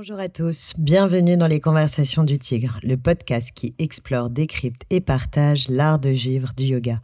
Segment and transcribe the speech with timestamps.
[0.00, 5.00] Bonjour à tous, bienvenue dans les Conversations du Tigre, le podcast qui explore, décrypte et
[5.00, 7.00] partage l'art de vivre du yoga.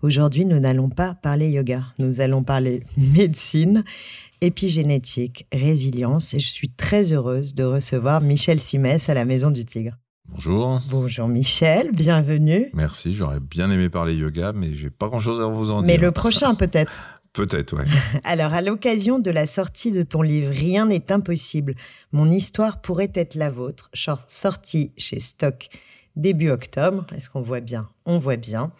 [0.00, 3.84] Aujourd'hui, nous n'allons pas parler yoga, nous allons parler médecine,
[4.40, 9.66] épigénétique, résilience et je suis très heureuse de recevoir Michel Simès à la Maison du
[9.66, 9.98] Tigre.
[10.30, 10.80] Bonjour.
[10.88, 12.70] Bonjour Michel, bienvenue.
[12.72, 15.86] Merci, j'aurais bien aimé parler yoga, mais j'ai pas grand-chose à vous en dire.
[15.86, 17.17] Mais le prochain peut-être.
[17.32, 17.84] Peut-être, ouais.
[18.24, 21.74] Alors, à l'occasion de la sortie de ton livre Rien n'est impossible,
[22.12, 23.90] mon histoire pourrait être la vôtre,
[24.28, 25.68] sortie chez Stock
[26.16, 27.06] début octobre.
[27.14, 27.88] Est-ce qu'on voit bien?
[28.04, 28.72] On voit bien.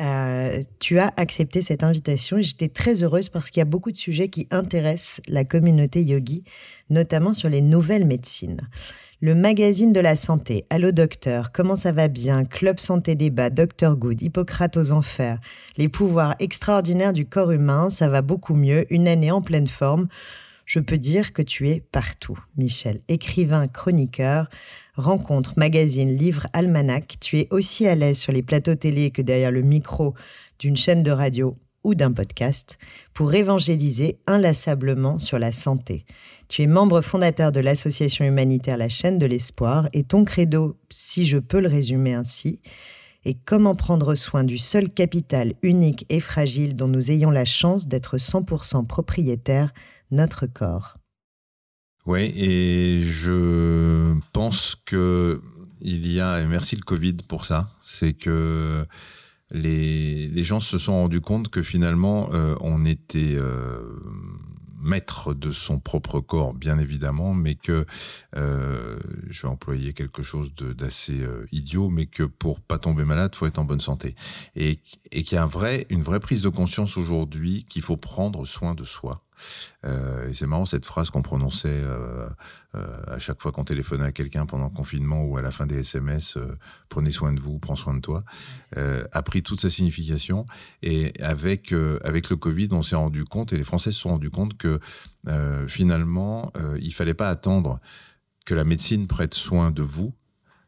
[0.00, 3.92] Euh, tu as accepté cette invitation et j'étais très heureuse parce qu'il y a beaucoup
[3.92, 6.44] de sujets qui intéressent la communauté yogi,
[6.90, 8.68] notamment sur les nouvelles médecines
[9.24, 13.96] le magazine de la santé, Allo Docteur, Comment ça va bien, Club Santé Débat, Docteur
[13.96, 15.40] Good, Hippocrate aux enfers,
[15.78, 20.08] les pouvoirs extraordinaires du corps humain, ça va beaucoup mieux, une année en pleine forme.
[20.66, 23.00] Je peux dire que tu es partout, Michel.
[23.08, 24.50] Écrivain, chroniqueur,
[24.94, 27.18] rencontre, magazine, livre, almanach.
[27.18, 30.12] Tu es aussi à l'aise sur les plateaux télé que derrière le micro
[30.58, 32.78] d'une chaîne de radio ou d'un podcast
[33.14, 36.04] pour évangéliser inlassablement sur la santé.
[36.54, 41.24] Tu es membre fondateur de l'association humanitaire La chaîne de l'espoir et ton credo, si
[41.24, 42.60] je peux le résumer ainsi,
[43.24, 47.88] est comment prendre soin du seul capital unique et fragile dont nous ayons la chance
[47.88, 49.72] d'être 100% propriétaire,
[50.12, 50.96] notre corps.
[52.06, 55.42] Oui, et je pense que
[55.80, 58.86] il y a, et merci le Covid pour ça, c'est que
[59.50, 63.80] les, les gens se sont rendus compte que finalement, euh, on était euh,
[64.84, 67.86] maître de son propre corps, bien évidemment, mais que
[68.36, 73.34] euh, je vais employer quelque chose d'assez euh, idiot, mais que pour pas tomber malade,
[73.34, 74.14] faut être en bonne santé,
[74.54, 74.78] et,
[75.10, 78.44] et qu'il y a un vrai, une vraie prise de conscience aujourd'hui qu'il faut prendre
[78.44, 79.23] soin de soi.
[79.84, 82.28] Euh, c'est marrant cette phrase qu'on prononçait euh,
[82.74, 85.66] euh, à chaque fois qu'on téléphonait à quelqu'un pendant le confinement ou à la fin
[85.66, 86.38] des SMS,
[86.88, 88.24] prenez soin de vous, prends soin de toi,
[88.76, 90.46] a pris toute sa signification.
[90.82, 91.72] Et avec
[92.04, 94.80] avec le Covid, on s'est rendu compte et les Français se sont rendus compte que
[95.68, 97.80] finalement, il fallait pas attendre
[98.44, 100.14] que la médecine prête soin de vous,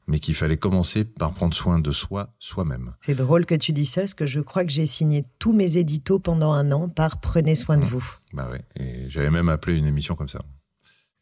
[0.06, 2.93] mais qu'il fallait commencer par prendre soin de soi, soi-même.
[3.00, 5.78] C'est drôle que tu dis ça, parce que je crois que j'ai signé tous mes
[5.78, 7.89] éditos pendant un an par Prenez soin de mmh.
[7.89, 8.05] vous.
[8.33, 10.41] Bah oui, et j'avais même appelé une émission comme ça.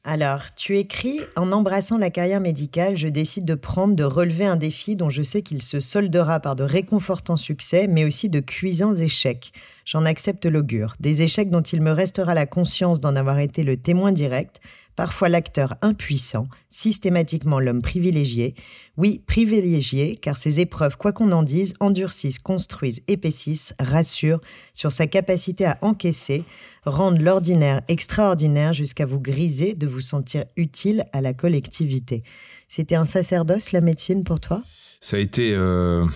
[0.06, 4.56] Alors, tu écris En embrassant la carrière médicale, je décide de prendre, de relever un
[4.56, 8.94] défi dont je sais qu'il se soldera par de réconfortants succès, mais aussi de cuisants
[8.94, 9.53] échecs.
[9.87, 10.93] J'en accepte l'augure.
[11.00, 14.61] Des échecs dont il me restera la conscience d'en avoir été le témoin direct,
[14.97, 18.55] parfois l'acteur impuissant, systématiquement l'homme privilégié.
[18.97, 24.41] Oui, privilégié, car ces épreuves, quoi qu'on en dise, endurcissent, construisent, épaississent, rassurent
[24.72, 26.44] sur sa capacité à encaisser,
[26.84, 32.22] rendent l'ordinaire extraordinaire jusqu'à vous griser de vous sentir utile à la collectivité.
[32.69, 34.62] C'était un sacerdoce, la médecine, pour toi?
[35.00, 35.55] Ça a été...
[35.55, 36.06] Euh,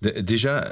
[0.00, 0.68] déjà,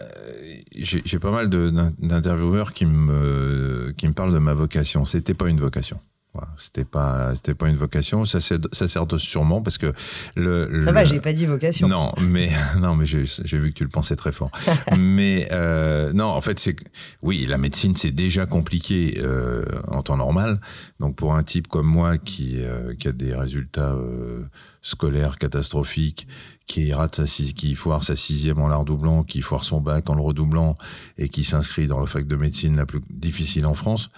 [0.76, 5.04] j'ai pas mal d'intervieweurs qui me, qui me parlent de ma vocation.
[5.04, 6.00] C'était pas une vocation.
[6.32, 8.24] Voilà, c'était pas c'était pas une vocation.
[8.24, 9.92] Ça sacerdoce sûrement parce que
[10.36, 11.88] le, ça va j'ai pas dit vocation.
[11.88, 14.52] Non mais non mais j'ai vu que tu le pensais très fort.
[14.96, 16.76] Mais euh, non en fait c'est
[17.22, 20.60] oui la médecine c'est déjà compliqué euh, en temps normal.
[21.00, 24.44] Donc pour un type comme moi qui euh, qui a des résultats euh,
[24.82, 26.28] scolaires catastrophiques
[26.66, 30.14] qui rate sa qui foire sa sixième en l'art doublant qui foire son bac en
[30.14, 30.76] le redoublant
[31.18, 34.10] et qui s'inscrit dans la fac de médecine la plus difficile en France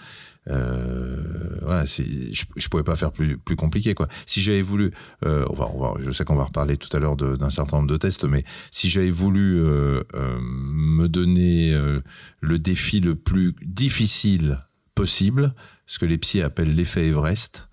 [0.49, 2.03] euh, voilà, je,
[2.55, 4.07] je pouvais pas faire plus plus compliqué quoi.
[4.25, 4.91] Si j'avais voulu,
[5.25, 7.77] euh, on va, on va, je sais qu'on va reparler tout à l'heure d'un certain
[7.77, 10.03] nombre de tests, mais si j'avais voulu euh,
[10.41, 11.73] me donner
[12.41, 14.59] le défi le plus difficile
[14.95, 15.53] possible,
[15.85, 17.69] ce que les psys appellent l'effet Everest,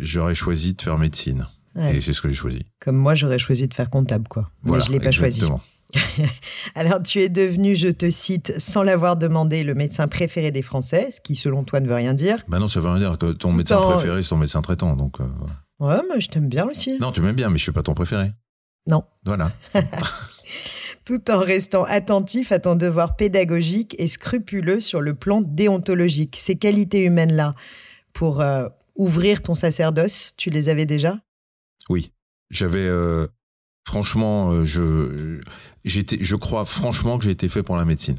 [0.00, 1.46] j'aurais choisi de faire médecine.
[1.76, 2.66] Et c'est ce que j'ai choisi.
[2.78, 4.48] Comme moi, j'aurais choisi de faire comptable, quoi.
[4.62, 5.58] Voilà, mais je l'ai pas exactement.
[5.58, 5.73] choisi.
[6.74, 11.10] Alors, tu es devenu, je te cite, sans l'avoir demandé, le médecin préféré des Français,
[11.10, 12.42] ce qui, selon toi, ne veut rien dire.
[12.48, 13.18] Ben non, ça veut rien dire.
[13.18, 14.96] que Ton médecin préféré, c'est ton médecin traitant.
[14.96, 15.24] Donc, euh,
[15.80, 16.98] Ouais, mais je t'aime bien aussi.
[17.00, 18.30] Non, tu m'aimes bien, mais je suis pas ton préféré.
[18.86, 19.04] Non.
[19.24, 19.50] Voilà.
[21.04, 26.36] Tout en restant attentif à ton devoir pédagogique et scrupuleux sur le plan déontologique.
[26.36, 27.54] Ces qualités humaines-là,
[28.12, 31.18] pour euh, ouvrir ton sacerdoce, tu les avais déjà?
[31.90, 32.12] Oui.
[32.50, 32.86] J'avais.
[32.86, 33.26] Euh,
[33.84, 35.40] franchement, euh, je,
[35.84, 38.16] j'étais, je crois franchement que j'ai été fait pour la médecine.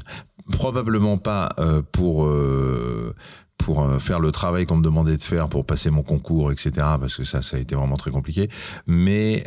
[0.50, 3.14] Probablement pas euh, pour euh,
[3.58, 6.70] pour faire le travail qu'on me demandait de faire pour passer mon concours, etc.
[7.00, 8.50] Parce que ça, ça a été vraiment très compliqué.
[8.86, 9.44] Mais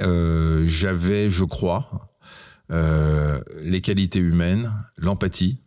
[0.65, 2.09] j'avais, je crois,
[2.69, 5.61] les qualités humaines, l'empathie,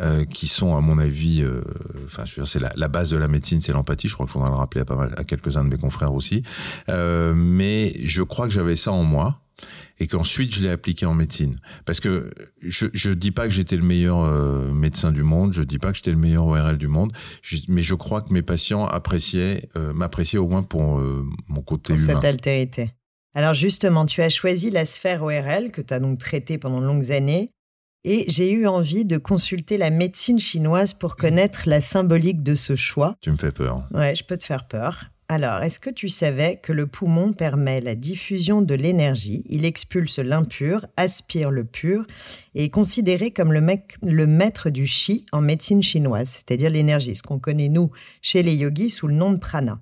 [0.00, 1.62] euh, qui sont, à mon avis, euh,
[2.06, 4.08] enfin, c'est la, la, base de la médecine, c'est l'empathie.
[4.08, 6.42] Je crois qu'il faudra le rappeler à pas mal, à quelques-uns de mes confrères aussi.
[6.88, 9.42] Euh, mais je crois que j'avais ça en moi
[10.02, 11.56] et qu'ensuite je l'ai appliqué en médecine.
[11.84, 15.62] Parce que je je dis pas que j'étais le meilleur euh, médecin du monde, je
[15.62, 18.42] dis pas que j'étais le meilleur ORL du monde, je, mais je crois que mes
[18.42, 22.14] patients appréciaient, euh, m'appréciaient au moins pour euh, mon côté pour humain.
[22.14, 22.90] cette altérité.
[23.34, 26.86] Alors justement, tu as choisi la sphère ORL que tu as donc traitée pendant de
[26.86, 27.50] longues années.
[28.04, 32.74] Et j'ai eu envie de consulter la médecine chinoise pour connaître la symbolique de ce
[32.74, 33.14] choix.
[33.20, 33.84] Tu me fais peur.
[33.94, 35.04] Ouais, je peux te faire peur.
[35.28, 40.18] Alors, est-ce que tu savais que le poumon permet la diffusion de l'énergie Il expulse
[40.18, 42.06] l'impur, aspire le pur
[42.54, 47.38] et est considéré comme le, maître du chi en médecine chinoise, c'est-à-dire l'énergie, ce qu'on
[47.38, 47.90] connaît nous
[48.20, 49.80] chez les yogis sous le nom de prana.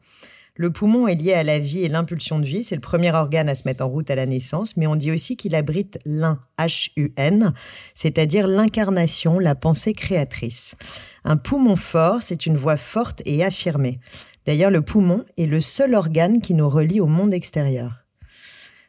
[0.61, 2.63] Le poumon est lié à la vie et l'impulsion de vie.
[2.63, 5.11] C'est le premier organe à se mettre en route à la naissance, mais on dit
[5.11, 7.55] aussi qu'il abrite l'un, H-U-N,
[7.95, 10.77] c'est-à-dire l'incarnation, la pensée créatrice.
[11.25, 14.01] Un poumon fort, c'est une voix forte et affirmée.
[14.47, 18.05] D'ailleurs, le poumon est le seul organe qui nous relie au monde extérieur.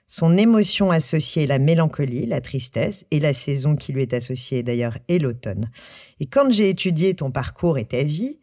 [0.07, 4.61] Son émotion associée est la mélancolie, la tristesse, et la saison qui lui est associée
[4.61, 5.71] d'ailleurs est l'automne.
[6.19, 8.39] Et quand j'ai étudié ton parcours et ta vie,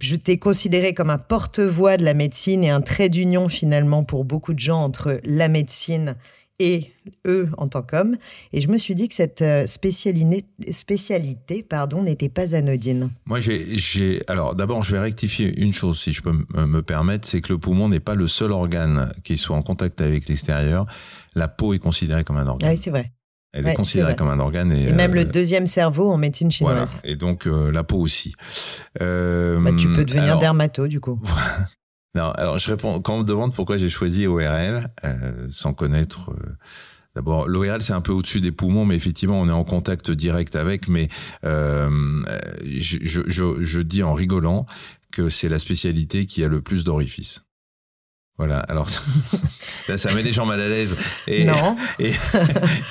[0.00, 4.24] je t'ai considéré comme un porte-voix de la médecine et un trait d'union finalement pour
[4.24, 6.16] beaucoup de gens entre la médecine
[6.62, 6.92] et
[7.26, 8.16] eux en tant qu'hommes.
[8.52, 13.10] Et je me suis dit que cette euh, spécialité, spécialité pardon, n'était pas anodine.
[13.26, 14.22] Moi, j'ai.
[14.28, 17.58] Alors, d'abord, je vais rectifier une chose, si je peux me permettre c'est que le
[17.58, 20.86] poumon n'est pas le seul organe qui soit en contact avec l'extérieur.
[21.34, 22.68] La peau est considérée comme un organe.
[22.68, 23.12] Ah oui, c'est vrai.
[23.52, 24.72] Elle ouais, est considérée est comme un organe.
[24.72, 27.00] Et, et même euh, le deuxième cerveau en médecine chinoise.
[27.02, 27.12] Voilà.
[27.12, 28.34] Et donc, euh, la peau aussi.
[29.00, 31.20] Euh, bah, tu peux devenir alors, dermato, du coup.
[32.14, 36.30] alors, je réponds, quand on me demande pourquoi j'ai choisi ORL, euh, sans connaître.
[37.14, 40.56] D'abord, l'ORL, c'est un peu au-dessus des poumons, mais effectivement, on est en contact direct
[40.56, 40.88] avec.
[40.88, 41.08] Mais
[41.42, 41.88] je,
[43.02, 44.66] je, je, je dis en rigolant
[45.10, 47.42] que c'est la spécialité qui a le plus d'orifices.
[48.38, 48.88] Voilà, alors
[49.88, 50.96] là, ça met les gens mal à l'aise.
[51.26, 52.12] Et, non, et,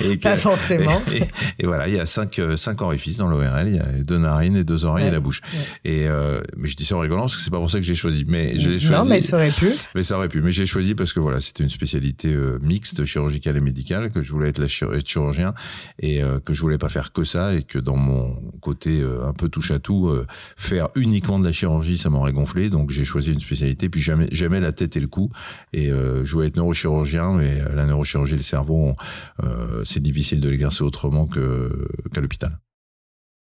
[0.00, 1.02] et, pas forcément.
[1.12, 1.22] Et,
[1.58, 4.56] et, voilà, il y a cinq, cinq orifices dans l'ORL, il y a deux narines,
[4.56, 5.42] et deux oreilles ouais, et la bouche.
[5.42, 5.92] Ouais.
[5.92, 7.84] Et euh, mais je dis ça en rigolant parce que c'est pas pour ça que
[7.84, 8.24] j'ai choisi.
[8.26, 8.94] Mais je l'ai choisi.
[8.94, 9.68] Non, mais ça aurait pu.
[9.94, 10.40] Mais ça aurait pu.
[10.40, 14.22] Mais j'ai choisi parce que voilà, c'était une spécialité euh, mixte, chirurgicale et médicale, que
[14.22, 15.54] je voulais être, la chir être chirurgien
[15.98, 19.26] et euh, que je voulais pas faire que ça et que dans mon côté euh,
[19.26, 22.70] un peu touche à tout, euh, faire uniquement de la chirurgie, ça m'aurait gonflé.
[22.70, 23.88] Donc j'ai choisi une spécialité.
[23.88, 25.30] Puis jamais, jamais la tête et le cou.
[25.72, 28.94] Et euh, je voulais être neurochirurgien, mais la neurochirurgie et le cerveau,
[29.42, 32.58] euh, c'est difficile de l'exercer autrement que qu'à l'hôpital.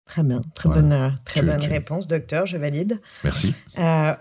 [0.08, 0.82] Très bien, très voilà.
[0.82, 1.68] bonne, très tu, bonne tu...
[1.68, 2.98] réponse, docteur, je valide.
[3.24, 3.54] Merci.
[3.78, 4.14] Euh,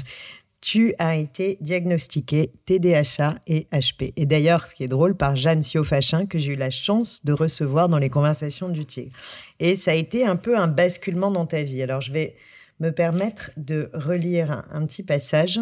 [0.60, 4.12] tu as été diagnostiqué TDAH et HP.
[4.16, 7.32] Et d'ailleurs, ce qui est drôle, par Jeanne Siofachin, que j'ai eu la chance de
[7.32, 9.10] recevoir dans les conversations du Tigre.
[9.58, 11.82] Et ça a été un peu un basculement dans ta vie.
[11.82, 12.36] Alors, je vais
[12.78, 15.58] me permettre de relire un, un petit passage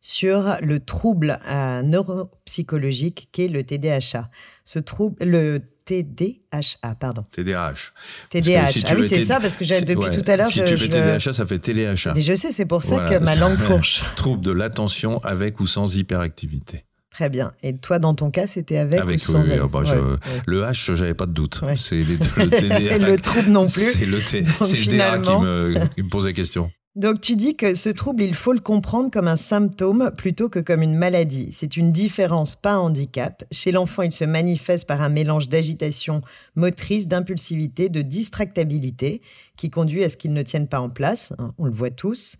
[0.00, 4.28] sur le trouble euh, neuropsychologique qu'est le TDAH.
[4.64, 7.24] Ce trouble, le TDHA, pardon.
[7.32, 7.92] TDAH.
[8.30, 8.66] TDAH.
[8.68, 10.48] Si ah oui, c'est ça, parce que j'ai, depuis ouais, tout à l'heure.
[10.48, 10.90] Si je, tu fais je...
[10.90, 12.12] TDAH, ça fait téléachat.
[12.14, 13.18] Mais je sais, c'est pour ça voilà.
[13.18, 14.02] que ma langue fourche.
[14.16, 16.84] trouble de l'attention avec ou sans hyperactivité.
[17.10, 17.52] Très bien.
[17.62, 20.16] Et toi, dans ton cas, c'était avec, avec ou sans oui, avec bah, je, ouais.
[20.46, 21.62] Le H, j'avais pas de doute.
[21.62, 21.76] Ouais.
[21.76, 22.16] C'est le
[22.48, 22.98] TDA.
[22.98, 23.92] le trouble non plus.
[23.92, 25.40] C'est le, t, le finalement...
[25.40, 26.70] DA qui me, qui me pose la question.
[26.98, 30.58] Donc tu dis que ce trouble, il faut le comprendre comme un symptôme plutôt que
[30.58, 31.50] comme une maladie.
[31.52, 33.44] C'est une différence, pas un handicap.
[33.52, 36.22] Chez l'enfant, il se manifeste par un mélange d'agitation
[36.56, 39.22] motrice, d'impulsivité, de distractabilité
[39.56, 41.32] qui conduit à ce qu'il ne tienne pas en place.
[41.56, 42.36] On le voit tous.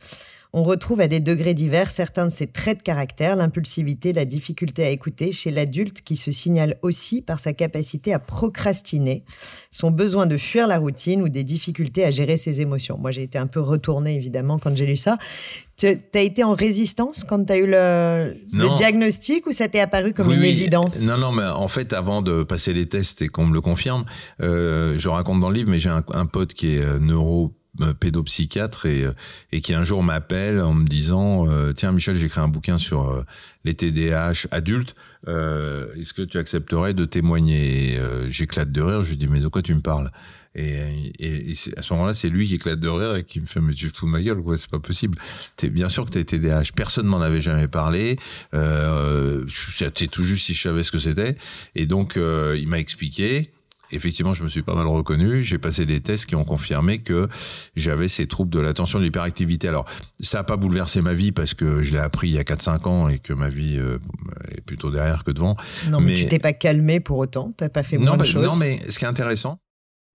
[0.52, 4.84] On retrouve à des degrés divers certains de ces traits de caractère, l'impulsivité, la difficulté
[4.84, 9.24] à écouter chez l'adulte qui se signale aussi par sa capacité à procrastiner,
[9.70, 12.96] son besoin de fuir la routine ou des difficultés à gérer ses émotions.
[12.98, 15.18] Moi, j'ai été un peu retournée, évidemment, quand j'ai lu ça.
[15.76, 19.78] Tu as été en résistance quand tu as eu le, le, diagnostic ou ça t'est
[19.78, 20.48] apparu comme oui, une oui.
[20.48, 21.02] évidence?
[21.02, 24.04] Non, non, mais en fait, avant de passer les tests et qu'on me le confirme,
[24.40, 27.54] euh, je raconte dans le livre, mais j'ai un, un, pote qui est euh, neuro
[27.98, 29.06] pédopsychiatre et,
[29.52, 32.78] et qui un jour m'appelle en me disant euh, tiens Michel j'ai écrit un bouquin
[32.78, 33.24] sur euh,
[33.64, 34.94] les TDAH adultes
[35.26, 38.00] euh, est-ce que tu accepterais de témoigner?
[38.28, 40.10] J'éclate de rire je lui dis mais de quoi tu me parles?
[40.54, 43.46] Et, et, et à ce moment-là, c'est lui qui éclate de rire et qui me
[43.46, 45.18] fait mais tu fous de ma gueule quoi, c'est pas possible.
[45.62, 48.18] Es, bien sûr que t'as TDAH, personne m'en avait jamais parlé.
[48.54, 51.36] Euh, c'est tout juste si je savais ce que c'était.
[51.74, 53.52] Et donc euh, il m'a expliqué.
[53.90, 55.42] Effectivement, je me suis pas mal reconnu.
[55.42, 57.28] J'ai passé des tests qui ont confirmé que
[57.74, 59.68] j'avais ces troubles de l'attention de l'hyperactivité.
[59.68, 59.86] Alors,
[60.20, 62.88] ça n'a pas bouleversé ma vie parce que je l'ai appris il y a 4-5
[62.88, 63.98] ans et que ma vie euh,
[64.50, 65.56] est plutôt derrière que devant.
[65.88, 66.14] Non, mais, mais...
[66.14, 67.54] tu t'es pas calmé pour autant.
[67.56, 68.46] T'as pas fait moins non, de bah, choses.
[68.46, 69.58] Non, mais ce qui est intéressant,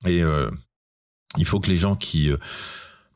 [0.06, 0.52] et euh,
[1.38, 2.30] il faut que les gens qui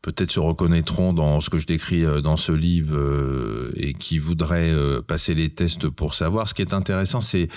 [0.02, 2.98] peut-être se reconnaîtront dans ce que je décris dans ce livre
[3.76, 4.74] et qui voudraient
[5.06, 6.48] passer les tests pour savoir.
[6.48, 7.50] Ce qui est intéressant, c'est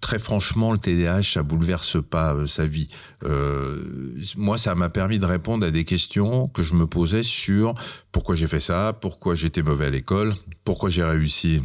[0.00, 2.88] très franchement, le TDAH, ça bouleverse pas euh, sa vie.
[3.24, 7.74] Euh, moi, ça m'a permis de répondre à des questions que je me posais sur
[8.12, 10.34] pourquoi j'ai fait ça, pourquoi j'étais mauvais à l'école,
[10.64, 11.62] pourquoi j'ai réussi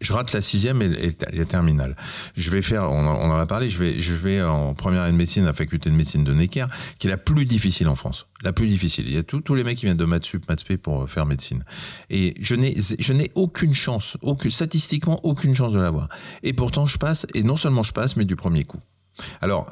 [0.00, 1.94] je rate la sixième et, la terminale.
[2.34, 5.16] Je vais faire, on, en a parlé, je vais, je vais en première année de
[5.16, 6.66] médecine à la faculté de médecine de Necker,
[6.98, 8.26] qui est la plus difficile en France.
[8.42, 9.06] La plus difficile.
[9.06, 10.46] Il y a tous les mecs qui viennent de maths sup,
[10.82, 11.64] pour faire médecine.
[12.08, 16.08] Et je n'ai, je n'ai aucune chance, aucune, statistiquement aucune chance de l'avoir.
[16.42, 18.80] Et pourtant, je passe, et non seulement je passe, mais du premier coup.
[19.40, 19.70] Alors,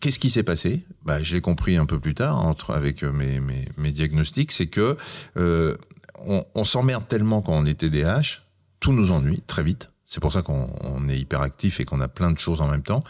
[0.00, 0.84] Qu'est-ce qui s'est passé?
[1.06, 4.52] Bah, Je l'ai compris un peu plus tard entre, avec euh, mes, mes, mes diagnostics,
[4.52, 4.98] c'est que
[5.38, 5.78] euh,
[6.26, 8.43] on, on s'emmerde tellement quand on est TDAH
[8.84, 9.90] tout nous ennuie très vite.
[10.04, 13.02] C'est pour ça qu'on est hyperactif et qu'on a plein de choses en même temps.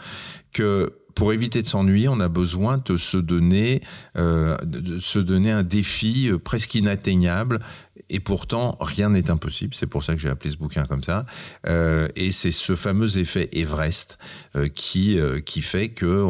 [0.53, 3.81] Que pour éviter de s'ennuyer, on a besoin de se donner,
[4.15, 7.59] euh, de se donner un défi euh, presque inatteignable.
[8.09, 9.73] Et pourtant, rien n'est impossible.
[9.75, 11.25] C'est pour ça que j'ai appelé ce bouquin comme ça.
[11.67, 14.17] Euh, et c'est ce fameux effet Everest
[14.75, 16.23] qui qui fait que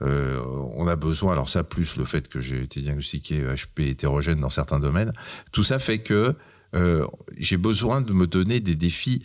[0.00, 1.32] on a besoin.
[1.32, 5.12] Alors ça, plus le fait que j'ai été diagnostiqué HP hétérogène dans certains domaines,
[5.52, 6.34] tout ça fait que
[6.74, 7.06] euh,
[7.36, 9.22] j'ai besoin de me donner des défis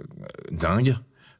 [0.00, 0.04] euh,
[0.50, 0.96] dingues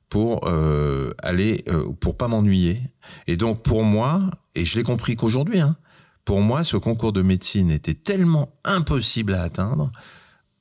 [0.08, 1.64] pour euh, aller,
[2.00, 2.80] pour pas m'ennuyer.
[3.26, 5.76] Et donc pour moi, et je l'ai compris qu'aujourd'hui, hein,
[6.24, 9.90] pour moi, ce concours de médecine était tellement impossible à atteindre,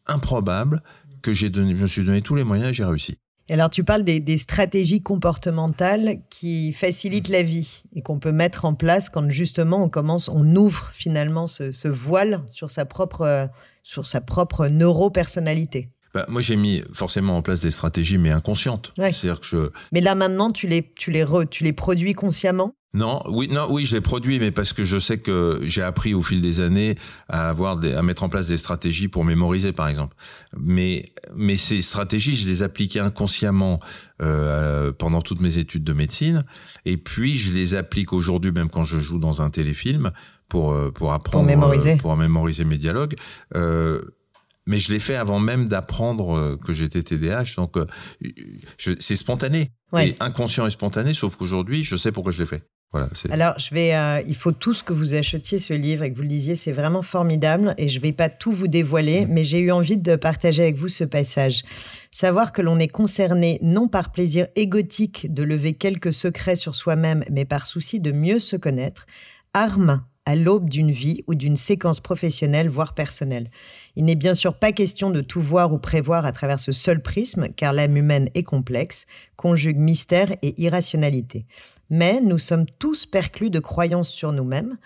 [0.07, 0.81] improbable,
[1.21, 3.17] que j'ai donné, je me suis donné tous les moyens et j'ai réussi.
[3.47, 8.65] Et alors, tu parles des, stratégies comportementales qui facilitent la vie et qu'on peut mettre
[8.65, 13.49] en place quand justement on commence, on ouvre finalement ce, ce voile sur sa propre
[13.85, 15.89] sur sa propre neuropersonnalité.
[16.13, 18.93] Bah, moi, j'ai mis forcément en place des stratégies, mais inconscientes.
[18.97, 19.69] C'est-à-dire que je...
[19.91, 22.73] Mais là, maintenant, tu les, tu les, tu les produis consciemment?
[22.95, 26.13] Non, oui, non, oui, je les produis, mais parce que je sais que j'ai appris
[26.13, 26.95] au fil des années
[27.27, 30.15] à avoir des, à mettre en place des stratégies pour mémoriser, par exemple.
[30.57, 31.03] Mais,
[31.35, 33.77] mais ces stratégies, je les appliquais inconsciemment
[34.21, 36.45] euh, pendant toutes mes études de médecine,
[36.85, 40.11] et puis je les applique aujourd'hui, même quand je joue dans un téléfilm,
[40.49, 43.15] pour, euh, pour apprendre, pour mémoriser, euh, pour mémoriser mes dialogues.
[43.55, 44.01] Euh,
[44.67, 47.75] mais je l'ai fait avant même d'apprendre que j'étais TDAH, donc
[48.79, 52.63] c'est spontané, et inconscient et spontané, sauf qu'aujourd'hui, je sais pourquoi je l'ai fait.
[52.91, 56.23] Voilà, Alors, je vais, il faut tous que vous achetiez ce livre et que vous
[56.23, 57.75] le lisiez, c'est vraiment formidable.
[57.77, 59.29] Et je vais pas tout vous dévoiler, mmh.
[59.29, 61.61] mais j'ai eu envie de partager avec vous ce passage.
[62.09, 67.23] Savoir que l'on est concerné non par plaisir égotique de lever quelques secrets sur soi-même,
[67.29, 69.05] mais par souci de mieux se connaître,
[69.53, 73.51] arme à l'aube d'une vie ou d'une séquence professionnelle, voire personnelle.
[73.95, 77.01] Il n'est bien sûr pas question de tout voir ou prévoir à travers ce seul
[77.01, 79.05] prisme, car l'âme humaine est complexe,
[79.35, 81.45] conjugue mystère et irrationalité.
[81.89, 84.77] Mais nous sommes tous perclus de croyances sur nous-mêmes,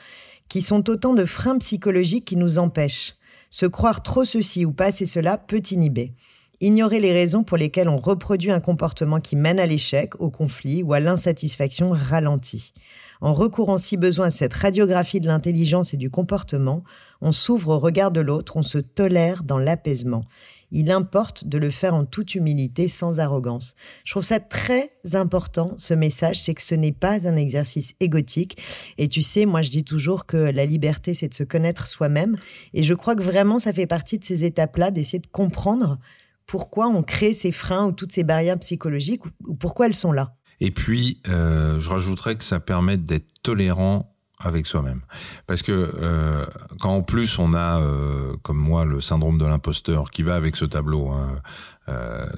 [0.49, 3.15] qui sont autant de freins psychologiques qui nous empêchent.
[3.49, 6.13] Se croire trop ceci ou pas assez cela peut inhiber.
[6.61, 10.83] Ignorer les raisons pour lesquelles on reproduit un comportement qui mène à l'échec, au conflit
[10.83, 12.73] ou à l'insatisfaction ralentit.
[13.21, 16.83] En recourant si besoin à cette radiographie de l'intelligence et du comportement,
[17.21, 20.23] on s'ouvre au regard de l'autre, on se tolère dans l'apaisement.
[20.71, 23.75] Il importe de le faire en toute humilité, sans arrogance.
[24.05, 28.57] Je trouve ça très important, ce message, c'est que ce n'est pas un exercice égotique.
[28.97, 32.37] Et tu sais, moi je dis toujours que la liberté, c'est de se connaître soi-même.
[32.73, 35.97] Et je crois que vraiment, ça fait partie de ces étapes-là, d'essayer de comprendre
[36.45, 40.35] pourquoi on crée ces freins ou toutes ces barrières psychologiques, ou pourquoi elles sont là.
[40.61, 45.01] Et puis, euh, je rajouterais que ça permet d'être tolérant avec soi-même.
[45.47, 46.45] Parce que euh,
[46.79, 50.55] quand en plus on a, euh, comme moi, le syndrome de l'imposteur qui va avec
[50.55, 51.41] ce tableau hein,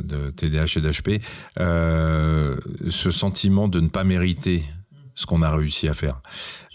[0.03, 1.21] de TDAH et d'HP,
[1.57, 4.63] ce sentiment de ne pas mériter
[5.15, 6.21] ce qu'on a réussi à faire.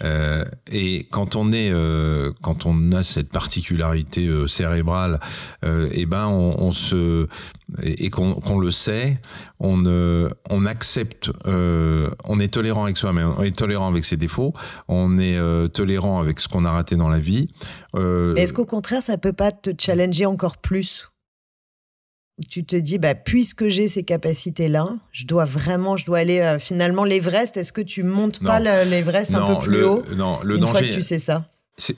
[0.02, 5.20] Euh, et quand on est, euh, quand on a cette particularité euh, cérébrale,
[5.64, 7.26] et eh ben on, se
[7.82, 9.20] et, qu'on le sait,
[9.58, 9.82] on
[10.50, 14.52] on accepte, on est tolérant avec soi-même, on est tolérant avec ses défauts,
[14.88, 15.38] on est
[15.72, 17.48] tolérant avec ce qu'on a raté dans la vie.
[17.94, 21.08] Est-ce qu'au contraire, ça peut pas te challenger encore plus?
[22.50, 26.58] Tu te dis, bah, puisque j'ai ces capacités-là, je dois vraiment, je dois aller euh,
[26.58, 27.56] finalement l'Everest.
[27.56, 30.92] Est-ce que tu montes pas l'Everest un peu plus haut Non, le danger.
[30.92, 31.50] tu sais ça?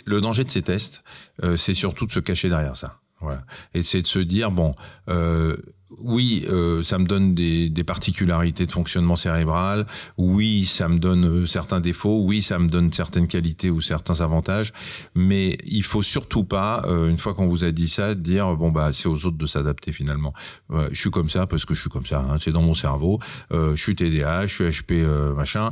[0.04, 1.02] Le danger de ces tests,
[1.42, 2.98] euh, c'est surtout de se cacher derrière ça.
[3.20, 3.42] Voilà.
[3.74, 4.72] Et c'est de se dire bon,
[5.08, 5.56] euh,
[5.96, 9.86] oui, euh, ça me donne des, particularités de fonctionnement cérébral.
[10.18, 12.22] Oui, ça me donne euh, certains défauts.
[12.22, 14.72] Oui, ça me donne certaines qualités ou certains avantages.
[15.14, 18.70] Mais il faut surtout pas, euh, une fois qu'on vous a dit ça, dire bon
[18.70, 20.34] bah c'est aux autres de s'adapter finalement.
[20.70, 22.20] je suis comme ça parce que je suis comme ça.
[22.20, 23.20] Hein, c'est dans mon cerveau.
[23.50, 25.70] je suis TDA, je suis HP machin.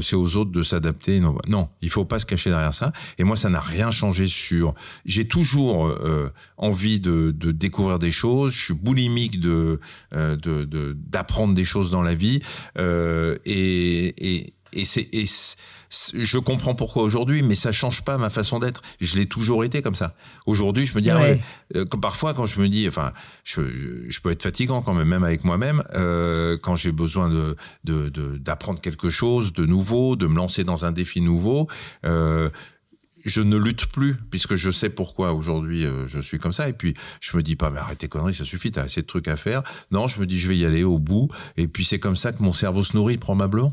[0.00, 1.20] c'est aux autres de s'adapter.
[1.20, 2.92] Non, non, il faut pas se cacher derrière ça.
[3.18, 4.74] Et moi, ça n'a rien changé sur.
[5.04, 5.94] J'ai toujours
[6.56, 8.52] envie de, de découvrir des choses.
[8.52, 9.80] Je suis boulimique de
[10.14, 12.40] d'apprendre des choses dans la vie
[12.78, 15.08] euh, et, et, et c'est
[16.12, 18.82] je comprends pourquoi aujourd'hui, mais ça change pas ma façon d'être.
[19.00, 20.14] Je l'ai toujours été comme ça.
[20.46, 21.40] Aujourd'hui, je me dis, ah ouais.
[21.76, 23.12] Euh, parfois, quand je me dis, enfin,
[23.44, 23.62] je,
[24.08, 28.78] je, peux être fatigant quand même, même avec moi-même, euh, quand j'ai besoin de d'apprendre
[28.78, 31.68] de, quelque chose de nouveau, de me lancer dans un défi nouveau.
[32.04, 32.50] Euh,
[33.24, 36.68] je ne lutte plus puisque je sais pourquoi aujourd'hui euh, je suis comme ça.
[36.68, 39.06] Et puis je me dis pas mais arrête tes conneries ça suffit t'as assez de
[39.06, 39.62] trucs à faire.
[39.90, 41.28] Non je me dis je vais y aller au bout.
[41.56, 43.72] Et puis c'est comme ça que mon cerveau se nourrit probablement.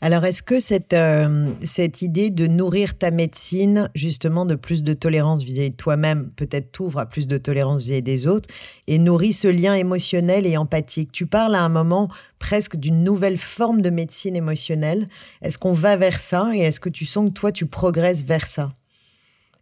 [0.00, 4.92] Alors, est-ce que cette, euh, cette idée de nourrir ta médecine, justement, de plus de
[4.92, 8.48] tolérance vis-à-vis de toi-même, peut-être t'ouvre à plus de tolérance vis-à-vis des autres,
[8.86, 11.10] et nourrit ce lien émotionnel et empathique?
[11.10, 15.08] Tu parles à un moment presque d'une nouvelle forme de médecine émotionnelle.
[15.42, 16.50] Est-ce qu'on va vers ça?
[16.54, 18.72] Et est-ce que tu sens que toi, tu progresses vers ça?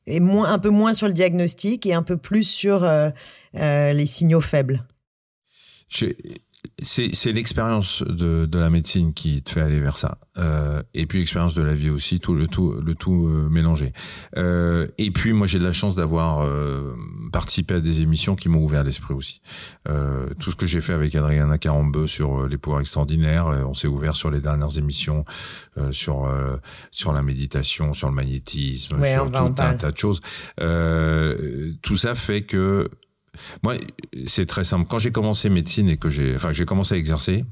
[0.07, 3.11] Et moins, un peu moins sur le diagnostic et un peu plus sur euh,
[3.57, 4.85] euh, les signaux faibles
[6.83, 10.19] c'est l'expérience de, de, la médecine qui te fait aller vers ça.
[10.39, 13.93] Euh, et puis l'expérience de la vie aussi, tout le tout, le tout euh, mélangé.
[14.37, 16.47] Euh, et puis moi j'ai de la chance d'avoir
[17.33, 19.41] participé à des émissions qui m'ont ouvert l'esprit aussi.
[20.39, 24.17] Tout ce que j'ai fait avec Adriana Carambeu sur les pouvoirs extraordinaires, on s'est ouvert
[24.17, 25.25] sur les dernières émissions,
[25.91, 26.31] sur
[26.91, 30.21] sur la méditation, sur le magnétisme, sur tout un tas de choses.
[30.57, 32.89] tout ça fait que
[33.63, 33.75] moi,
[34.27, 34.87] c'est très simple.
[34.89, 37.45] Quand j'ai commencé médecine et que j'ai, enfin, j'ai commencé à exercer,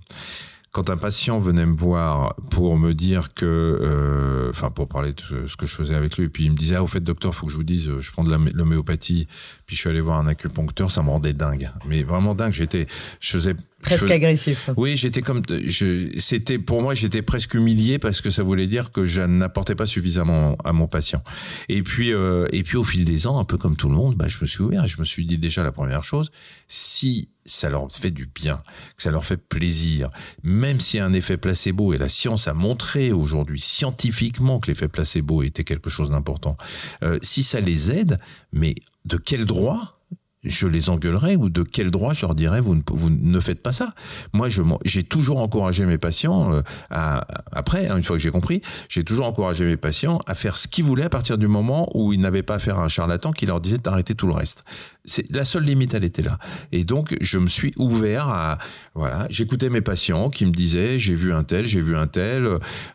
[0.74, 5.46] quand un patient venait me voir pour me dire que, euh, enfin, pour parler de
[5.46, 7.32] ce que je faisais avec lui, et puis il me disait, ah, au fait, docteur,
[7.32, 9.28] faut que je vous dise, je prends de l'homéopathie,
[9.66, 11.71] puis je suis allé voir un acupuncteur, ça me rendait dingue.
[11.87, 12.52] Mais vraiment dingue.
[12.52, 12.87] J'étais,
[13.21, 14.71] je faisais presque agressif.
[14.76, 18.90] Oui, j'étais comme, je, c'était pour moi, j'étais presque humilié parce que ça voulait dire
[18.90, 21.23] que je n'apportais pas suffisamment à mon patient.
[21.68, 24.16] Et puis, euh, et puis au fil des ans, un peu comme tout le monde,
[24.16, 24.87] bah, je me suis ouvert.
[24.87, 26.30] Je me suis dit déjà la première chose,
[26.68, 28.62] si ça leur fait du bien,
[28.96, 30.11] que ça leur fait plaisir,
[30.42, 34.70] même s'il y a un effet placebo, et la science a montré aujourd'hui scientifiquement que
[34.70, 36.57] l'effet placebo était quelque chose d'important,
[37.03, 38.18] euh, si ça les aide,
[38.53, 39.94] mais de quel droit
[40.44, 42.76] je les engueulerais ou de quel droit je leur dirais vous
[43.10, 43.94] ne, faites pas ça.
[44.32, 44.48] Moi,
[44.84, 49.04] j'ai toujours encouragé mes patients euh, à après hein, une fois que j'ai compris, j'ai
[49.04, 52.20] toujours encouragé mes patients à faire ce qu'ils voulaient à partir du moment où ils
[52.20, 54.64] n'avaient pas affaire à un charlatan qui leur disait d'arrêter tout le reste.
[55.06, 56.38] C'est la seule limite, elle était là.
[56.72, 58.58] Et donc, je me suis ouvert à
[58.94, 62.48] voilà, j'écoutais mes patients qui me disaient j'ai vu un tel, j'ai vu un tel,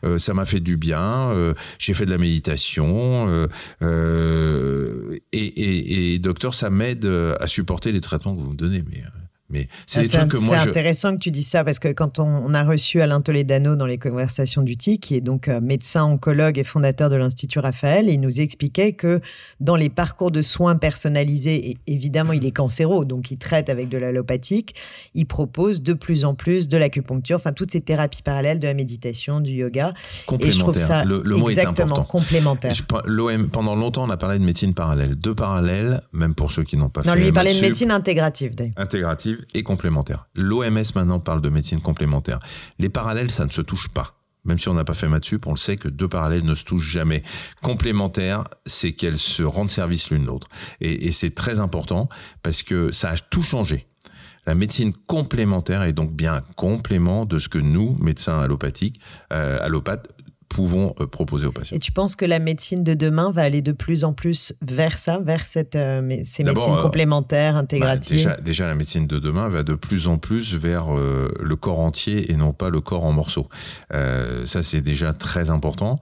[0.04, 3.48] euh, ça m'a fait du bien, euh, j'ai fait de la méditation
[3.82, 7.06] et, et, et docteur, ça m'aide
[7.40, 8.84] à supporter les traitements que vous me donnez.
[8.90, 9.10] Mais euh,
[9.50, 10.28] mais c'est ah,
[10.62, 13.98] intéressant que tu dis ça parce que quand on, a reçu Alain Toledano dans les
[13.98, 18.22] conversations du TIC, qui est donc euh, médecin oncologue et fondateur de l'Institut Raphaël, il
[18.22, 19.22] nous expliquait que
[19.60, 23.90] dans les parcours de soins personnalisés, et évidemment il est cancéro, donc il traite avec
[23.90, 24.76] de l'allopathique,
[25.16, 28.76] il propose de plus en plus de l'acupuncture, enfin toutes ces thérapies parallèles, de la
[28.76, 29.94] méditation, du yoga.
[30.28, 30.48] Complémentaire.
[30.48, 32.04] Et je trouve ça le, mot exactement est important.
[32.04, 32.74] complémentaire.
[33.06, 36.78] L'OM pendant longtemps on a parlé de médecine parallèle, deux parallèles, même pour ceux qui
[36.78, 37.10] n'ont pas fait.
[37.10, 38.54] Non, lui il parlait de médecine intégrative.
[38.78, 40.28] Intégrative et complémentaire.
[40.36, 42.40] L'OMS maintenant parle de médecine complémentaire.
[42.78, 44.16] Les parallèles, ça ne se touche pas.
[44.46, 46.64] Même si on n'a pas fait maths on le sait que deux parallèles ne se
[46.64, 47.24] touchent jamais.
[47.62, 50.48] Complémentaire, c'est qu'elles se rendent service l'une l'autre.
[50.80, 52.08] Et, c'est très important
[52.42, 53.86] parce que ça a tout changé.
[54.46, 59.00] La médecine complémentaire est donc bien un complément de ce que nous, médecins allopathiques,
[59.34, 60.08] euh, allopathes,
[60.50, 61.78] pouvons euh, proposer aux patients.
[61.78, 64.98] Et tu penses que la médecine de demain va aller de plus en plus vers
[64.98, 69.20] ça, vers cette, euh, ces médecines euh, complémentaires, bah, intégratives déjà, déjà, la médecine de
[69.20, 73.06] demain va de plus en plus vers le corps entier et non pas le corps
[73.06, 73.48] en morceaux.
[73.92, 76.00] ça, c'est déjà très important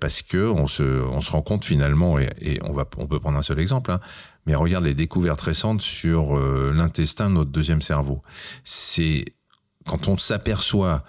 [0.00, 3.38] parce que on se, on se rend compte finalement, et, on, va, on peut prendre
[3.38, 4.00] un seul exemple, hein,
[4.46, 8.22] mais regarde les découvertes récentes sur l'intestin, notre deuxième cerveau.
[8.64, 9.24] C'est
[9.86, 11.04] quand on s'aperçoit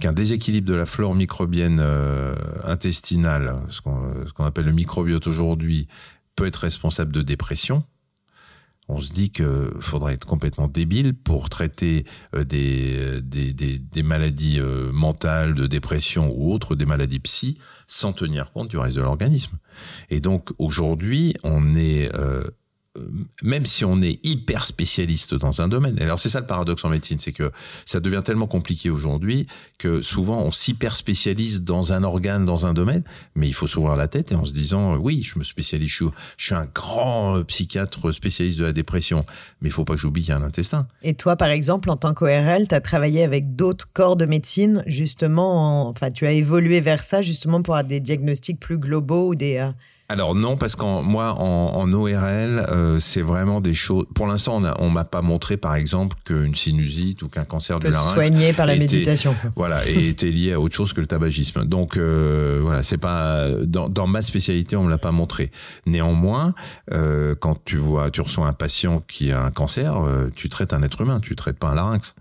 [0.00, 2.34] qu'un déséquilibre de la flore microbienne euh,
[2.64, 5.88] intestinale, ce qu'on appelle le microbiote aujourd'hui,
[6.36, 7.84] peut être responsable de dépression,
[8.88, 9.46] on se dit qu'il
[9.80, 16.74] faudrait être complètement débile pour traiter euh, des, maladies euh, mentales, de dépression ou autres,
[16.74, 19.58] des maladies psy, sans tenir compte du reste de l'organisme.
[20.08, 22.10] Et donc aujourd'hui, on est
[23.42, 26.88] même si on est hyper spécialiste dans un domaine, alors c'est ça le paradoxe en
[26.88, 27.50] médecine, c'est que
[27.84, 29.46] ça devient tellement compliqué aujourd'hui
[29.78, 33.02] que souvent on s'hyper spécialise dans un organe, dans un domaine,
[33.34, 36.04] mais il faut s'ouvrir la tête et en se disant oui, je me spécialise, je
[36.36, 39.24] suis, un grand psychiatre spécialiste de la dépression,
[39.60, 40.86] mais il faut pas que j'oublie qu'il y a un intestin.
[41.02, 44.82] Et toi, par exemple, en tant qu'ORL, tu as travaillé avec d'autres corps de médecine,
[44.86, 49.34] justement, enfin, tu as évolué vers ça, justement, pour avoir des diagnostics plus globaux ou
[49.34, 49.56] des...
[49.56, 49.70] Euh,
[50.10, 54.06] alors non, parce qu'en moi en, ORL, euh, c'est vraiment des choses.
[54.14, 57.90] Pour l'instant, on, on m'a pas montré, par exemple, qu'une sinusite ou qu'un cancer du
[57.90, 59.34] larynx soigné par la méditation.
[59.56, 61.66] Voilà, et était lié à autre chose que le tabagisme.
[61.66, 65.50] Donc euh, voilà, c'est pas dans, dans, ma spécialité, on me l'a pas montré.
[65.84, 66.54] Néanmoins,
[66.92, 70.72] euh, quand tu vois, tu reçois un patient qui a un cancer, euh, tu traites
[70.72, 72.14] un être humain, tu traites pas un larynx.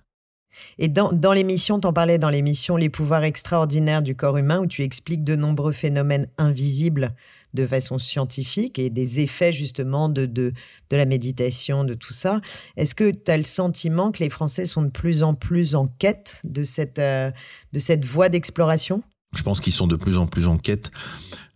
[0.80, 4.68] Et dans, dans l'émission, t'en parlais dans l'émission Les pouvoirs extraordinaires du corps humain, où
[4.68, 7.14] tu expliques de nombreux phénomènes invisibles
[7.58, 10.54] de façon scientifique et des effets justement de, de,
[10.92, 12.40] la méditation, de tout ça.
[12.78, 15.88] Est-ce que tu as le sentiment que les Français sont de plus en plus en
[15.88, 17.32] quête de cette, euh,
[17.74, 19.04] de cette voie d'exploration?
[19.36, 20.92] Je pense qu'ils sont de plus en plus en quête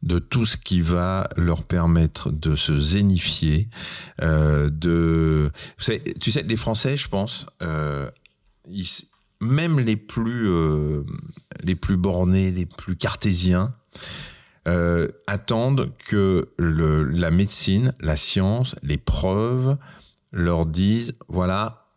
[0.04, 3.70] de tout ce qui va leur permettre de se zénifier,
[4.22, 5.52] euh, de...
[6.20, 8.10] tu sais, les Français, je pense, euh,
[9.40, 10.50] même les plus,
[11.64, 13.74] les plus bornés, les plus cartésiens,
[14.68, 19.78] euh, attendent que le, la médecine, la science, les preuves
[20.32, 21.88] leur disent voilà,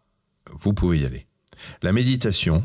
[0.61, 1.27] vous pouvez y aller.
[1.83, 2.65] La méditation,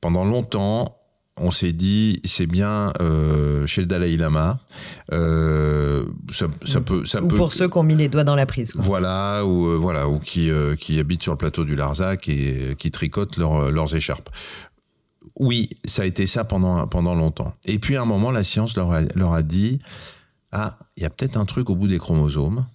[0.00, 0.98] pendant longtemps,
[1.36, 4.60] on s'est dit c'est bien euh, chez le Dalai Lama.
[5.12, 8.36] Euh, ça, ça, peut, ça ou peut, pour ceux qui ont mis les doigts dans
[8.36, 8.72] la prise.
[8.76, 12.90] Voilà, ou euh, voilà, ou qui qui habitent sur le plateau du Larzac et qui
[12.90, 14.28] tricotent leurs écharpes
[15.36, 17.54] oui, ça a été ça pendant, pendant longtemps.
[17.64, 19.80] Et puis à un moment, la science leur a, leur a dit,
[20.52, 22.66] ah, il y a peut-être un truc au bout des chromosomes,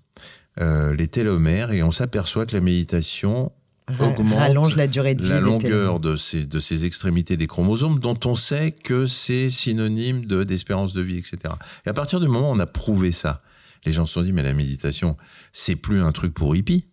[0.59, 3.51] euh, les télomères, et on s'aperçoit que la méditation
[3.99, 8.19] augmente la, durée de vie la longueur de ces, de ces extrémités des chromosomes, dont
[8.25, 11.37] on sait que c'est synonyme de d'espérance de vie, etc.
[11.85, 13.41] Et à partir du moment où on a prouvé ça,
[13.85, 15.15] les gens se sont dit, mais la méditation,
[15.53, 16.85] c'est plus un truc pour hippie.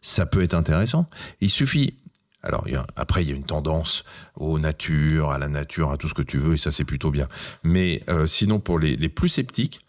[0.00, 1.06] Ça peut être intéressant.
[1.42, 1.98] Il suffit,
[2.42, 2.64] alors
[2.96, 4.04] après, il y a une tendance
[4.36, 7.10] aux natures, à la nature, à tout ce que tu veux, et ça c'est plutôt
[7.10, 7.28] bien.
[7.62, 9.80] Mais euh, sinon, pour les, plus sceptiques,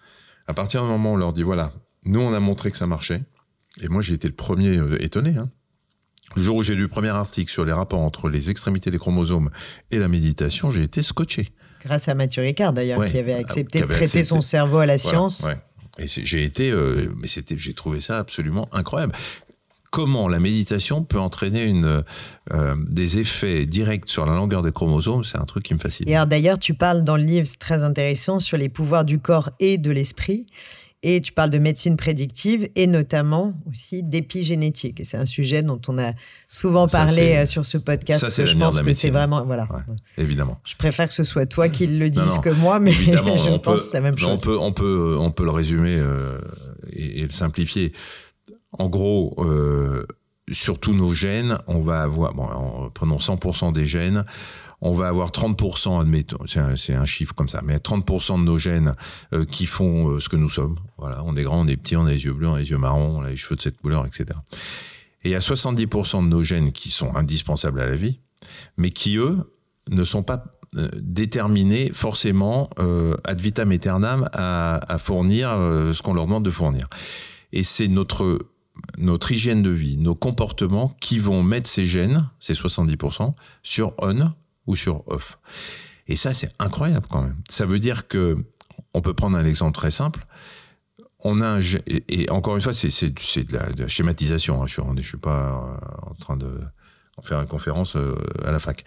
[0.47, 1.71] à partir du moment où on leur dit, voilà,
[2.03, 3.21] nous on a montré que ça marchait,
[3.81, 5.37] et moi j'ai été le premier euh, étonné.
[5.37, 5.49] Hein.
[6.35, 8.97] Le jour où j'ai lu le premier article sur les rapports entre les extrémités des
[8.97, 9.49] chromosomes
[9.91, 11.49] et la méditation, j'ai été scotché.
[11.83, 15.47] Grâce à Mathieu Ricard d'ailleurs, qui avait accepté de prêter son cerveau à la science.
[15.97, 19.13] Et j'ai été, euh, mais c'était, j'ai trouvé ça absolument incroyable
[19.91, 22.03] comment la méditation peut entraîner une,
[22.53, 26.09] euh, des effets directs sur la longueur des chromosomes, c'est un truc qui me fascine.
[26.09, 29.51] Et d'ailleurs, tu parles dans le livre, c'est très intéressant, sur les pouvoirs du corps
[29.59, 30.47] et de l'esprit.
[31.03, 34.99] Et tu parles de médecine prédictive et notamment aussi d'épigénétique.
[34.99, 36.13] Et c'est un sujet dont on a
[36.47, 38.29] souvent parlé euh, sur ce podcast.
[38.29, 39.43] Ça, je pense que c'est vraiment.
[39.43, 39.67] Voilà.
[40.19, 40.61] évidemment.
[40.63, 43.87] Je préfère que ce soit toi qui le dise que moi, mais je pense que
[43.87, 44.29] c'est la même chose.
[44.29, 46.37] On peut, on, peut, on peut le résumer euh,
[46.93, 47.93] et, et, le simplifier
[48.73, 50.05] en gros, euh,
[50.51, 54.25] sur tous nos gènes, on va avoir, bon, prenons 100% des gènes,
[54.81, 58.95] on va avoir 30%, admettons, c'est un, chiffre comme ça, mais 30% de nos gènes
[59.33, 60.79] euh, qui font euh, ce que nous sommes.
[60.97, 62.69] Voilà, on est grand, on est petit, on a les yeux bleus, on a les
[62.69, 64.25] yeux marrons, on a les cheveux de cette couleur, etc.
[65.23, 68.19] Et il y a 70% de nos gènes qui sont indispensables à la vie,
[68.77, 69.37] mais qui, eux,
[69.89, 70.43] ne sont pas
[70.75, 72.69] euh, déterminés forcément
[73.23, 76.87] ad vitam aeternam à, à fournir ce qu'on leur demande de fournir.
[77.53, 78.39] Et c'est notre
[78.97, 83.31] notre hygiène de vie, nos comportements qui vont mettre ces gènes, ces 70%,
[83.63, 84.31] sur on
[84.67, 85.39] ou sur off.
[86.07, 87.37] Et ça, c'est incroyable quand même.
[87.49, 88.37] Ça veut dire que,
[88.93, 90.25] on peut prendre un exemple très simple.
[91.19, 94.61] On a un et, encore une fois, c'est, de, la, schématisation.
[94.61, 94.67] Hein.
[94.67, 96.59] Je ne suis, pas euh, en train de
[97.21, 98.83] faire une conférence euh, à la fac.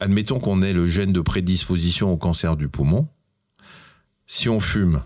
[0.00, 3.08] admettons qu'on ait le gène de prédisposition au cancer du poumon.
[4.26, 5.02] Si on fume,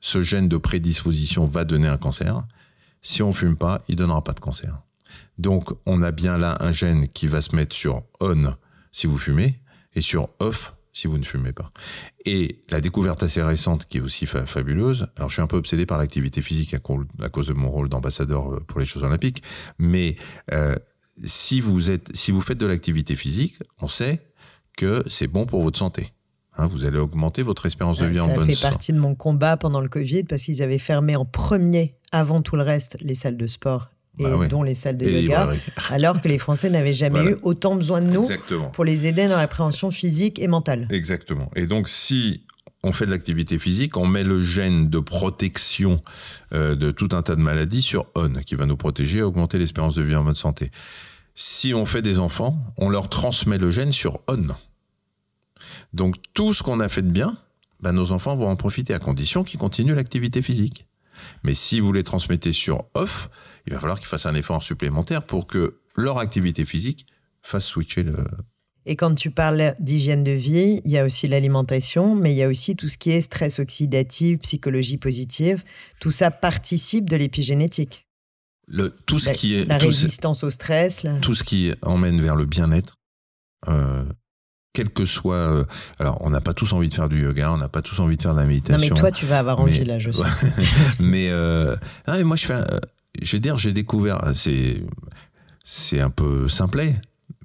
[0.00, 2.44] ce gène de prédisposition va donner un cancer.
[3.06, 4.82] Si on fume pas, il donnera pas de cancer.
[5.38, 8.52] Donc, on a bien là un gène qui va se mettre sur on
[8.90, 9.60] si vous fumez
[9.94, 11.70] et sur off si vous ne fumez pas.
[12.24, 15.86] Et la découverte assez récente qui est aussi fabuleuse, alors je suis un peu obsédé
[15.86, 19.44] par l'activité physique à, cause de mon rôle d'ambassadeur euh, pour les Jeux Olympiques,
[19.78, 20.16] mais
[20.52, 20.74] euh,
[21.22, 24.20] si vous êtes, si vous faites de l'activité physique, on sait
[24.76, 26.12] que c'est bon pour votre santé.
[26.58, 28.54] Hein, vous allez augmenter votre espérance de vie en bonne santé.
[28.54, 31.96] Ça fait partie de mon combat pendant le Covid parce qu'ils avaient fermé en premier,
[32.12, 35.50] avant tout le reste, les salles de sport et bah dont les salles de yoga,
[35.90, 38.26] alors que les Français n'avaient jamais eu autant besoin de nous
[38.72, 40.88] pour les aider dans la prévention physique et mentale.
[40.90, 41.50] Exactement.
[41.54, 42.42] Et donc, si
[42.82, 46.00] on fait de l'activité physique, on met le gène de protection
[46.54, 49.58] euh, de tout un tas de maladies sur on, qui va nous protéger et augmenter
[49.58, 50.70] l'espérance de vie en mode santé.
[51.34, 54.46] Si on fait des enfants, on leur transmet le gène sur on.
[55.96, 57.36] Donc tout ce qu'on a fait de bien,
[57.80, 60.86] ben, nos enfants vont en profiter à condition qu'ils continuent l'activité physique.
[61.42, 63.30] Mais si vous les transmettez sur off,
[63.66, 67.06] il va falloir qu'ils fassent un effort supplémentaire pour que leur activité physique
[67.42, 68.24] fasse switcher le,
[68.88, 72.42] et quand tu parles d'hygiène de vie, il y a aussi l'alimentation, mais il y
[72.44, 75.64] a aussi tout ce qui est stress oxydatif, psychologie positive.
[76.00, 78.06] Tout ça participe de l'épigénétique.
[78.68, 81.18] Le, tout ce la, qui est la résistance au stress, là.
[81.20, 82.94] tout ce qui emmène vers le bien-être,
[83.68, 84.04] euh,
[84.76, 85.36] quel que soit.
[85.36, 85.64] Euh,
[85.98, 88.18] alors, on n'a pas tous envie de faire du yoga, on n'a pas tous envie
[88.18, 88.88] de faire de la méditation.
[88.88, 90.22] Non, mais toi, tu vas avoir envie là, je sais.
[91.00, 91.74] mais, euh,
[92.06, 92.54] non, mais moi, je fais.
[92.54, 92.78] Euh,
[93.22, 94.20] je vais dire, j'ai découvert.
[94.34, 94.82] C'est
[95.64, 96.94] c'est un peu simplet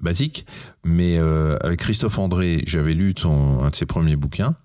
[0.02, 0.44] basique,
[0.84, 4.56] mais euh, avec Christophe André, j'avais lu un de ses premiers bouquins,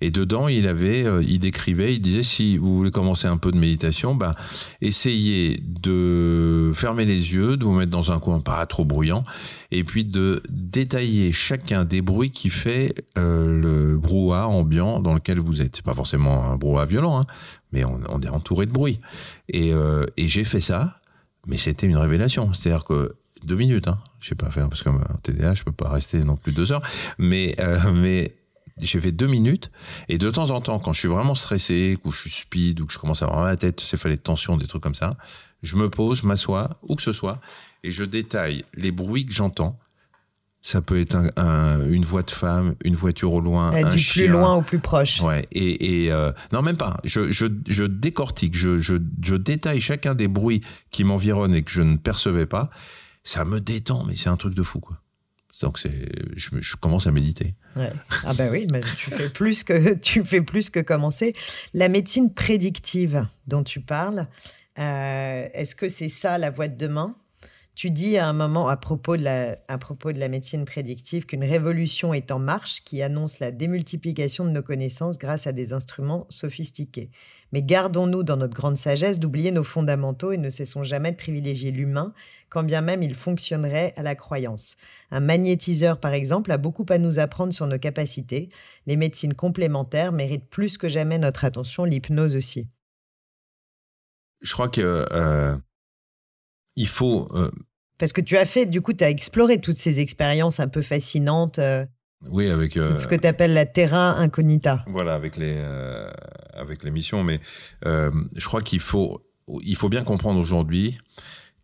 [0.00, 3.50] et dedans il avait, euh, il décrivait, il disait si vous voulez commencer un peu
[3.50, 4.32] de méditation, ben
[4.80, 9.24] essayez de fermer les yeux, de vous mettre dans un coin pas trop bruyant,
[9.72, 15.40] et puis de détailler chacun des bruits qui fait euh, le brouhaha ambiant dans lequel
[15.40, 15.76] vous êtes.
[15.76, 17.24] C'est pas forcément un brouhaha violent, hein,
[17.72, 19.00] mais on, est entouré de bruit.
[19.48, 19.72] Et,
[20.16, 21.00] et j'ai fait ça,
[21.48, 22.52] mais c'était une révélation.
[22.52, 23.88] C'est-à-dire que deux minutes.
[23.88, 23.98] Hein.
[24.24, 26.72] Je sais pas faire parce que en TDA, je peux pas rester non plus deux
[26.72, 26.80] heures.
[27.18, 28.34] Mais euh, mais
[28.80, 29.70] j'ai fait deux minutes
[30.08, 32.86] et de temps en temps, quand je suis vraiment stressé, ou je suis speed, ou
[32.86, 35.18] que je commence à avoir ma tête, c'est fait de tension, des trucs comme ça,
[35.62, 37.38] je me pose, je m'assois, où que ce soit,
[37.82, 39.78] et je détaille les bruits que j'entends.
[40.62, 43.90] Ça peut être un, un, une voix de femme, une voiture au loin, euh, un
[43.90, 44.24] du chien.
[44.24, 45.20] plus loin au plus proche.
[45.20, 45.46] Ouais.
[45.52, 46.96] Et, et euh, non, même pas.
[47.04, 51.70] Je, je, je décortique, je, je, je détaille chacun des bruits qui m'environnent et que
[51.70, 52.70] je ne percevais pas
[53.24, 55.00] ça me détend, mais c'est un truc de fou, quoi.
[55.60, 57.54] Donc c'est, je, commence à méditer.
[57.76, 61.34] Ah ben oui, mais tu fais plus que tu fais plus que commencer.
[61.74, 64.26] La médecine prédictive dont tu parles,
[64.78, 67.14] euh, est-ce que c'est ça la voie de demain?
[67.74, 72.38] Tu dis à un moment à propos de la médecine prédictive qu'une révolution est en
[72.38, 77.10] marche qui annonce la démultiplication de nos connaissances grâce à des instruments sophistiqués.
[77.50, 81.72] Mais gardons-nous dans notre grande sagesse d'oublier nos fondamentaux et ne cessons jamais de privilégier
[81.72, 82.14] l'humain
[82.48, 84.76] quand bien même il fonctionnerait à la croyance.
[85.10, 88.48] Un magnétiseur, par exemple, a beaucoup à nous apprendre sur nos capacités.
[88.86, 92.68] Les médecines complémentaires méritent plus que jamais notre attention, l'hypnose aussi.
[94.40, 95.56] Je crois que euh,
[96.76, 97.28] il faut.
[97.34, 97.50] Euh...
[97.98, 100.82] Parce que tu as fait, du coup, tu as exploré toutes ces expériences un peu
[100.82, 101.58] fascinantes.
[101.58, 101.84] Euh,
[102.26, 104.84] oui, avec euh, ce que tu appelles la terra incognita.
[104.88, 106.10] Voilà, avec les euh,
[106.52, 107.22] avec les missions.
[107.22, 107.40] Mais
[107.84, 109.22] je crois qu'il faut
[109.62, 110.98] il faut bien comprendre aujourd'hui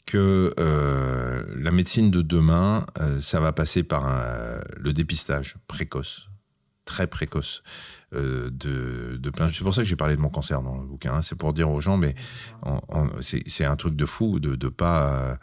[0.07, 0.55] que
[1.57, 2.85] la médecine de demain,
[3.20, 6.29] ça va passer par un, le dépistage précoce,
[6.85, 7.62] très précoce.
[8.12, 9.49] Euh, de, de plein.
[9.49, 11.14] C'est pour ça que j'ai parlé de mon cancer dans le bouquin.
[11.14, 11.23] Hein.
[11.23, 12.16] C'est pour dire aux gens, mais
[13.20, 15.38] c'est un truc de fou de de pas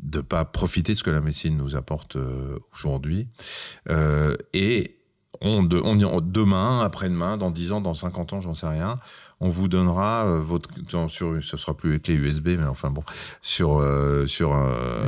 [0.00, 3.28] de pas profiter de ce que la médecine nous apporte euh, aujourd'hui.
[3.88, 4.96] Euh, et
[5.40, 8.98] on, on, demain, après-demain, dans 10 ans, dans 50 ans, j'en sais rien,
[9.40, 10.68] on vous donnera euh, votre
[11.08, 13.04] sur ce sera plus les clés USB mais enfin bon
[13.42, 15.06] sur euh, sur un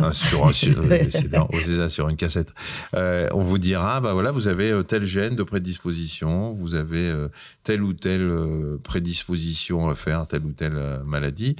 [0.00, 0.82] un, sur un, sur,
[1.76, 2.52] ça, sur une cassette.
[2.94, 7.08] Euh, on vous dira bah voilà vous avez euh, tel gène de prédisposition vous avez
[7.08, 7.28] euh,
[7.64, 11.56] telle ou telle euh, prédisposition à faire telle ou telle maladie.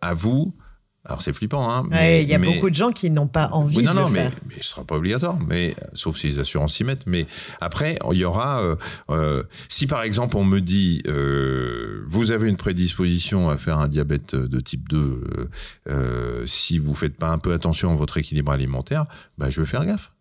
[0.00, 0.54] À vous
[1.04, 1.82] alors c'est flippant, hein.
[1.90, 2.46] Il ouais, y a mais...
[2.46, 4.32] beaucoup de gens qui n'ont pas envie oui, non, de non, le mais, faire.
[4.48, 7.06] Mais ce sera pas obligatoire, mais sauf si les assurances s'y mettent.
[7.08, 7.26] Mais
[7.60, 8.76] après, il y aura, euh,
[9.10, 13.88] euh, si par exemple on me dit, euh, vous avez une prédisposition à faire un
[13.88, 15.48] diabète de type 2,
[15.88, 19.06] euh, si vous faites pas un peu attention à votre équilibre alimentaire,
[19.38, 20.12] bah je vais faire gaffe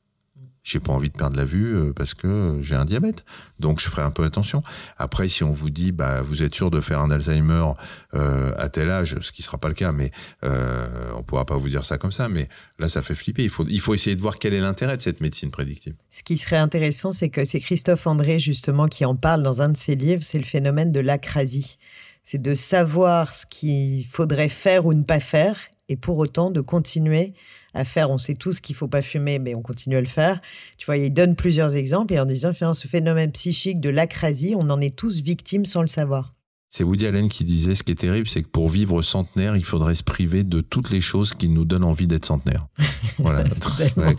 [0.63, 3.25] j'ai pas envie de perdre la vue euh, parce que j'ai un diabète.
[3.59, 4.61] Donc je ferai un peu attention.
[4.97, 7.65] Après, si on vous dit, bah, vous êtes sûr de faire un Alzheimer
[8.13, 10.11] euh, à tel âge, ce qui sera pas le cas, mais
[10.43, 12.29] euh, on pourra pas vous dire ça comme ça.
[12.29, 12.47] Mais
[12.77, 13.43] là, ça fait flipper.
[13.43, 15.95] Il faut, il faut essayer de voir quel est l'intérêt de cette médecine prédictive.
[16.09, 19.69] Ce qui serait intéressant, c'est que c'est Christophe André justement qui en parle dans un
[19.69, 20.23] de ses livres.
[20.23, 21.77] C'est le phénomène de l'acrasie.
[22.23, 25.57] C'est de savoir ce qu'il faudrait faire ou ne pas faire,
[25.89, 27.33] et pour autant de continuer
[27.73, 28.11] à faire.
[28.11, 30.41] On sait tous qu'il faut pas fumer, mais on continue à le faire.
[30.77, 34.69] Tu vois, il donne plusieurs exemples et en disant, ce phénomène psychique de l'acrasie, on
[34.69, 36.33] en est tous victimes sans le savoir.
[36.73, 39.65] C'est Woody Allen qui disait ce qui est terrible, c'est que pour vivre centenaire, il
[39.65, 42.65] faudrait se priver de toutes les choses qui nous donnent envie d'être centenaire.
[43.17, 43.43] Voilà.
[43.49, 44.13] c'est tellement,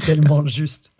[0.04, 0.92] tellement juste.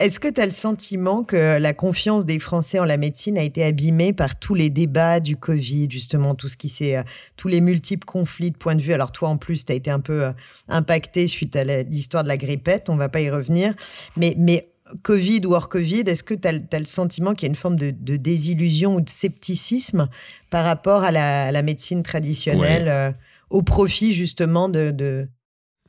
[0.00, 3.42] Est-ce que tu as le sentiment que la confiance des Français en la médecine a
[3.42, 7.02] été abîmée par tous les débats du Covid, justement, tout ce qui s'est, euh,
[7.36, 8.94] tous les multiples conflits de points de vue?
[8.94, 10.32] Alors toi, en plus, tu as été un peu euh,
[10.68, 13.74] impacté suite à l'histoire de la grippette, on va pas y revenir.
[14.16, 14.70] Mais, mais
[15.02, 17.76] Covid ou hors Covid, est-ce que tu as, le sentiment qu'il y a une forme
[17.76, 20.08] de, désillusion ou de scepticisme
[20.50, 23.12] par rapport à la, médecine traditionnelle euh,
[23.50, 25.28] au profit justement de,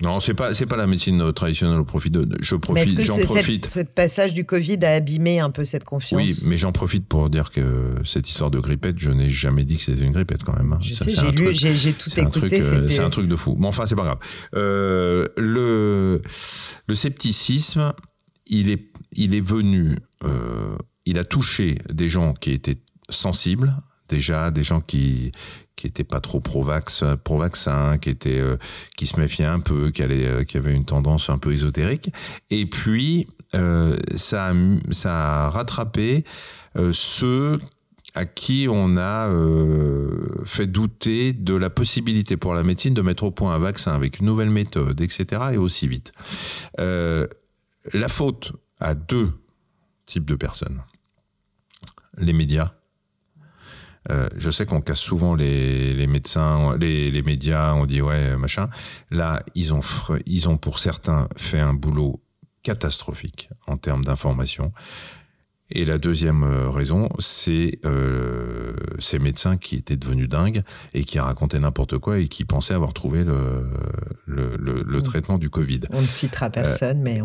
[0.04, 2.28] non, c'est pas c'est pas la médecine traditionnelle au profit de.
[2.40, 3.68] Je profite, j'en profite.
[3.68, 6.22] Ce passage du Covid a abîmé un peu cette confiance?
[6.22, 9.76] Oui, mais j'en profite pour dire que cette histoire de grippette, je n'ai jamais dit
[9.76, 10.74] que c'était une grippette quand même.
[10.74, 10.80] Hein.
[10.82, 12.62] Je sais, j'ai lu, j'ai tout écouté.
[12.62, 13.56] Euh, c'est un truc de fou.
[13.60, 14.20] Mais enfin, c'est pas grave.
[14.56, 16.22] Euh, le
[16.88, 17.94] le scepticisme,
[18.48, 22.80] il est il est venu, euh, il a touché des gens qui étaient
[23.10, 23.76] sensibles
[24.10, 25.32] déjà des gens qui
[25.78, 28.58] qui étaient pas trop pro-vax, pro-vaccin, qui étaient, euh,
[28.98, 32.12] qui se méfiaient un peu, qui, allaient, euh, qui avaient une tendance un peu ésotérique.
[32.50, 34.54] Et puis, euh, ça, a,
[34.90, 36.26] ça a rattrapé
[36.92, 37.60] ceux
[38.14, 39.32] à qui on a
[40.44, 44.20] fait douter de la possibilité pour la médecine de mettre au point un vaccin avec
[44.20, 46.12] une nouvelle méthode, etc., et aussi vite.
[47.94, 49.32] La faute à deux
[50.06, 50.82] types de personnes.
[52.18, 52.74] Les médias
[54.10, 58.70] euh, je sais qu'on casse souvent les, médecins, les, médias, on dit ouais machin.
[59.12, 62.24] Là, ils ont pour certains fait un boulot
[62.64, 64.72] catastrophique en termes d'information.
[65.70, 71.20] Et la deuxième euh, raison, c'est euh, ces médecins qui étaient devenus dingues et qui
[71.20, 73.68] racontaient n'importe quoi et qui pensaient avoir trouvé le,
[74.26, 75.82] le, le, traitement du Covid.
[75.92, 77.22] On ne citera personne, mais...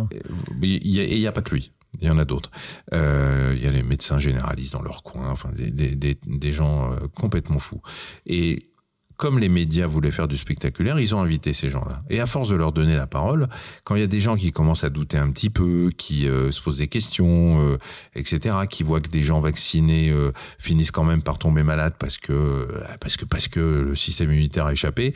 [0.63, 1.73] Il n'y a, a, pas que lui.
[2.01, 2.51] Il y en a d'autres.
[2.93, 6.91] Euh, il y a les médecins généralistes dans leur coin, enfin des, des, des gens
[6.93, 7.83] euh, complètement fous.
[8.27, 8.71] Et
[9.17, 12.03] comme les médias voulaient faire du spectaculaire, ils ont invité ces gens-là.
[12.11, 13.49] Et à force de leur donner la parole,
[13.85, 16.51] quand il y a des gens qui commencent à douter un petit peu, qui euh,
[16.51, 17.79] se posent des questions, euh,
[18.15, 22.19] etc., qui voient que des gens vaccinés euh, finissent quand même par tomber malades parce
[22.19, 22.69] que
[23.01, 25.15] parce que parce que le système immunitaire a échappé,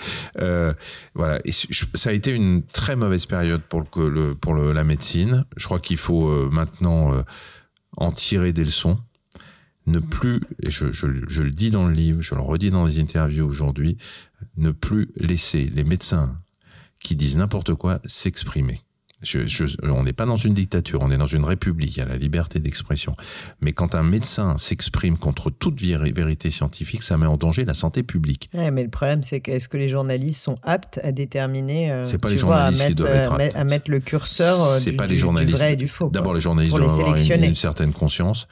[1.14, 1.40] voilà.
[1.94, 5.44] Ça a été une très mauvaise période pour le, pour la médecine.
[5.56, 7.24] Je crois qu'il faut maintenant
[7.96, 8.98] en tirer des leçons
[9.86, 12.86] ne plus, et je, je, je, le dis dans le livre, je le redis dans
[12.86, 13.96] les interviews aujourd'hui,
[14.56, 16.40] ne plus laisser les médecins
[17.00, 18.82] qui disent n'importe quoi s'exprimer.
[19.22, 22.06] Je, on n'est pas dans une dictature, on est dans une république, il y a
[22.06, 23.16] la liberté d'expression.
[23.62, 28.02] Mais quand un médecin s'exprime contre toute vérité scientifique, ça met en danger la santé
[28.02, 28.50] publique.
[28.52, 32.02] Ouais, mais le problème, c'est que est-ce que les journalistes sont aptes à déterminer euh,
[32.02, 33.56] C'est pas les journalistes à qui doivent être aptes.
[33.56, 35.56] à mettre le curseur euh, du, pas les journalistes.
[35.56, 36.10] vrai et du faux.
[36.10, 38.46] D'abord, les journalistes doivent avoir une, certaine conscience,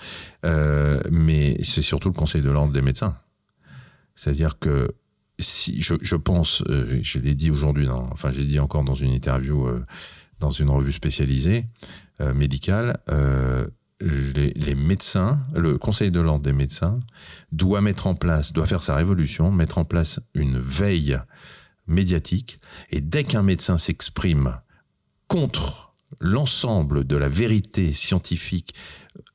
[0.47, 3.17] euh, mais c'est surtout le Conseil de l'ordre des médecins.
[4.15, 4.89] C'est-à-dire que
[5.39, 9.13] si je, je pense, euh, je l'ai dit aujourd'hui, enfin j'ai dit encore dans une
[9.13, 9.69] interview
[10.41, 11.67] dans une revue spécialisée
[12.21, 13.67] euh, médicale, euh,
[14.01, 17.01] les, médecins, le Conseil de l'ordre des médecins
[17.53, 21.19] doit mettre en place, doit faire sa révolution, mettre en place une veille
[21.87, 22.61] médiatique.
[22.91, 24.59] Et dès qu'un médecin s'exprime
[25.29, 28.75] contre l'ensemble de la vérité scientifique,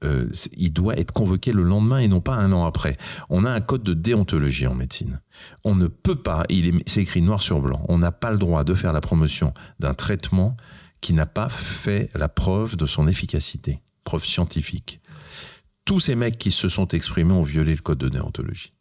[0.03, 2.97] euh, il doit être convoqué le lendemain et non pas un an après.
[3.29, 5.21] On a un code de déontologie en médecine.
[5.63, 8.38] On ne peut pas, il est, c'est écrit noir sur blanc, on n'a pas le
[8.38, 10.57] droit de faire la promotion d'un traitement
[11.01, 14.99] qui n'a pas fait la preuve de son efficacité, preuve scientifique.
[15.85, 18.73] Tous ces mecs qui se sont exprimés ont violé le code de déontologie.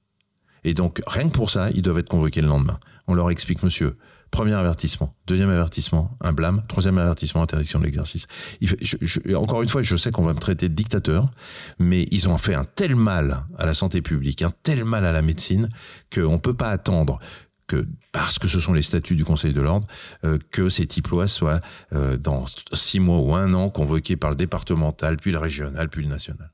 [0.65, 2.79] Et donc, rien que pour ça, ils doivent être convoqués le lendemain.
[3.07, 3.97] On leur explique, monsieur,
[4.31, 8.27] premier avertissement, deuxième avertissement, un blâme, troisième avertissement, interdiction de l'exercice.
[9.35, 11.31] encore une fois, je sais qu'on va me traiter de dictateur,
[11.79, 15.13] mais ils ont fait un tel mal à la santé publique, un tel mal à
[15.13, 15.69] la médecine,
[16.13, 17.19] qu'on ne peut pas attendre
[17.69, 19.87] que parce que ce sont les statuts du Conseil de l'ordre,
[20.25, 21.61] euh, que ces types-lois soient
[21.93, 26.03] euh, dans six mois ou un an convoqués par le départemental, puis le régional, puis
[26.03, 26.51] le national.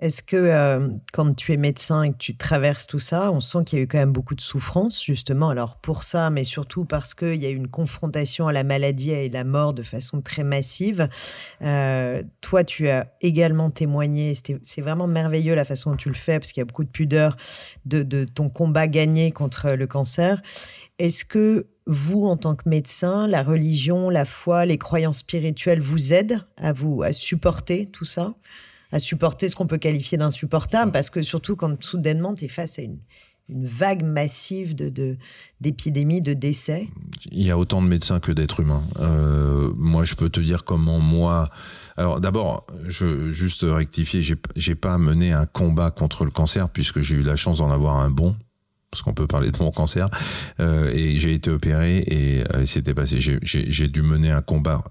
[0.00, 3.64] Est-ce que euh, quand tu es médecin et que tu traverses tout ça, on sent
[3.66, 6.86] qu'il y a eu quand même beaucoup de souffrance, justement, alors pour ça, mais surtout
[6.86, 10.22] parce qu'il y a eu une confrontation à la maladie et la mort de façon
[10.22, 11.10] très massive.
[11.60, 16.38] Euh, toi, tu as également témoigné, c'est vraiment merveilleux la façon dont tu le fais,
[16.38, 17.36] parce qu'il y a beaucoup de pudeur
[17.84, 20.40] de, de ton combat gagné contre le cancer.
[20.98, 26.14] Est-ce que vous, en tant que médecin, la religion, la foi, les croyances spirituelles vous
[26.14, 28.32] aident à vous à supporter tout ça?
[28.92, 32.78] À supporter ce qu'on peut qualifier d'insupportable, parce que surtout quand soudainement tu es face
[32.78, 32.98] à une,
[33.52, 35.16] vague massive de,
[35.60, 36.86] d'épidémies, de, décès
[37.32, 38.84] Il y a autant de médecins que d'êtres humains.
[39.00, 41.50] Euh, moi, je peux te dire comment moi...
[41.96, 47.22] Alors d'abord, juste rectifier, j'ai, pas mené un combat contre le cancer puisque j'ai eu
[47.22, 48.36] la chance d'en avoir un bon
[48.92, 50.08] parce qu'on peut parler de mon cancer,
[50.58, 53.18] euh, et j'ai été opéré et euh, c'était passé.
[53.20, 54.82] J'ai, dû mener un combat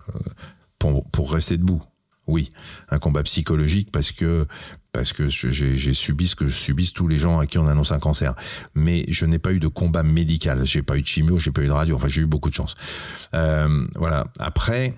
[0.77, 1.81] pour rester debout
[2.29, 2.51] oui,
[2.89, 4.47] un combat psychologique parce que
[4.91, 7.99] parce que j'ai subi ce que subissent tous les gens à qui on annonce un
[7.99, 8.33] cancer.
[8.73, 10.65] Mais je n'ai pas eu de combat médical.
[10.65, 11.95] J'ai pas eu de chimio, j'ai pas eu de radio.
[11.95, 12.75] Enfin, j'ai eu beaucoup de chance.
[13.35, 14.25] Euh, voilà.
[14.39, 14.95] Après,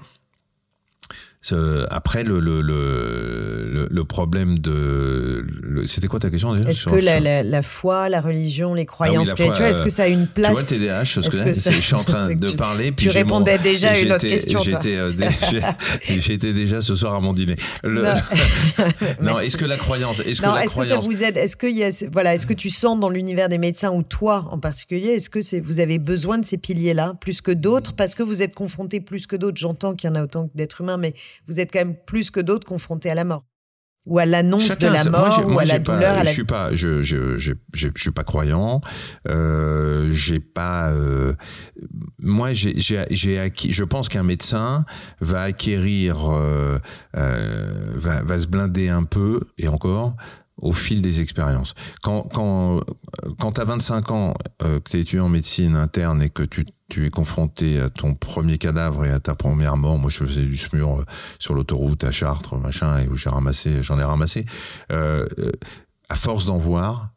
[1.90, 5.46] après, le, le, le, le problème de.
[5.88, 9.30] C'était quoi ta question déjà Est-ce que la, la, la, foi, la religion, les croyances
[9.30, 11.80] ah spirituelles, est-ce que ça a une place Tu vois, TDAH, ce que, que je
[11.82, 12.92] suis en train de parler.
[12.92, 14.62] Puis tu répondais déjà à une autre question.
[14.62, 15.12] J'étais euh,
[16.02, 17.56] j'étais déjà ce soir à mon dîner.
[17.84, 20.20] non, est-ce que la croyance.
[20.20, 20.76] Est-ce que, la est-ce croyance...
[20.76, 23.50] que ça vous aide Est-ce que, y a, voilà, est-ce que tu sens dans l'univers
[23.50, 27.16] des médecins, ou toi en particulier, est-ce que c'est, vous avez besoin de ces piliers-là
[27.20, 29.58] plus que d'autres Parce que vous êtes confronté plus que d'autres?
[29.58, 31.14] J'entends qu'il y en a autant d'êtres humains, mais
[31.48, 33.44] vous êtes quand même plus que d'autres confrontés à la mort
[34.06, 36.26] ou à l'annonce de la mort ou à la douleur.
[36.26, 38.82] Je suis pas, je, je, je, je, suis pas croyant.
[39.30, 40.90] Euh, j'ai pas.
[40.90, 41.34] Euh,
[42.18, 43.72] moi, j'ai, j'ai acquis.
[43.72, 44.86] Je pense qu'un médecin
[45.20, 46.80] va acquérir, euh,
[47.16, 50.16] euh, va, va se blinder un peu et encore
[50.62, 51.74] au fil des expériences.
[52.02, 52.82] Quand, quand,
[53.40, 56.44] quand tu as 25 ans, euh, que tu es étudiant en médecine interne et que
[56.44, 60.26] tu, tu, es confronté à ton premier cadavre et à ta première mort, moi je
[60.26, 61.06] faisais du SMUR euh,
[61.40, 64.46] sur l'autoroute à Chartres, machin, et où j'ai ramassé, j'en ai ramassé,
[64.92, 65.52] euh, euh
[66.10, 67.12] à force d'en voir,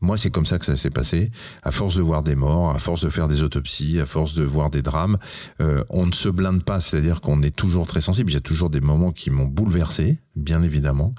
[0.00, 1.30] moi, c'est comme ça que ça s'est passé.
[1.62, 4.42] À force de voir des morts, à force de faire des autopsies, à force de
[4.42, 5.16] voir des drames,
[5.60, 6.80] on ne se blinde pas.
[6.80, 8.30] C'est-à-dire qu'on est toujours très sensible.
[8.30, 11.12] Il y a toujours des moments qui m'ont bouleversé, bien évidemment,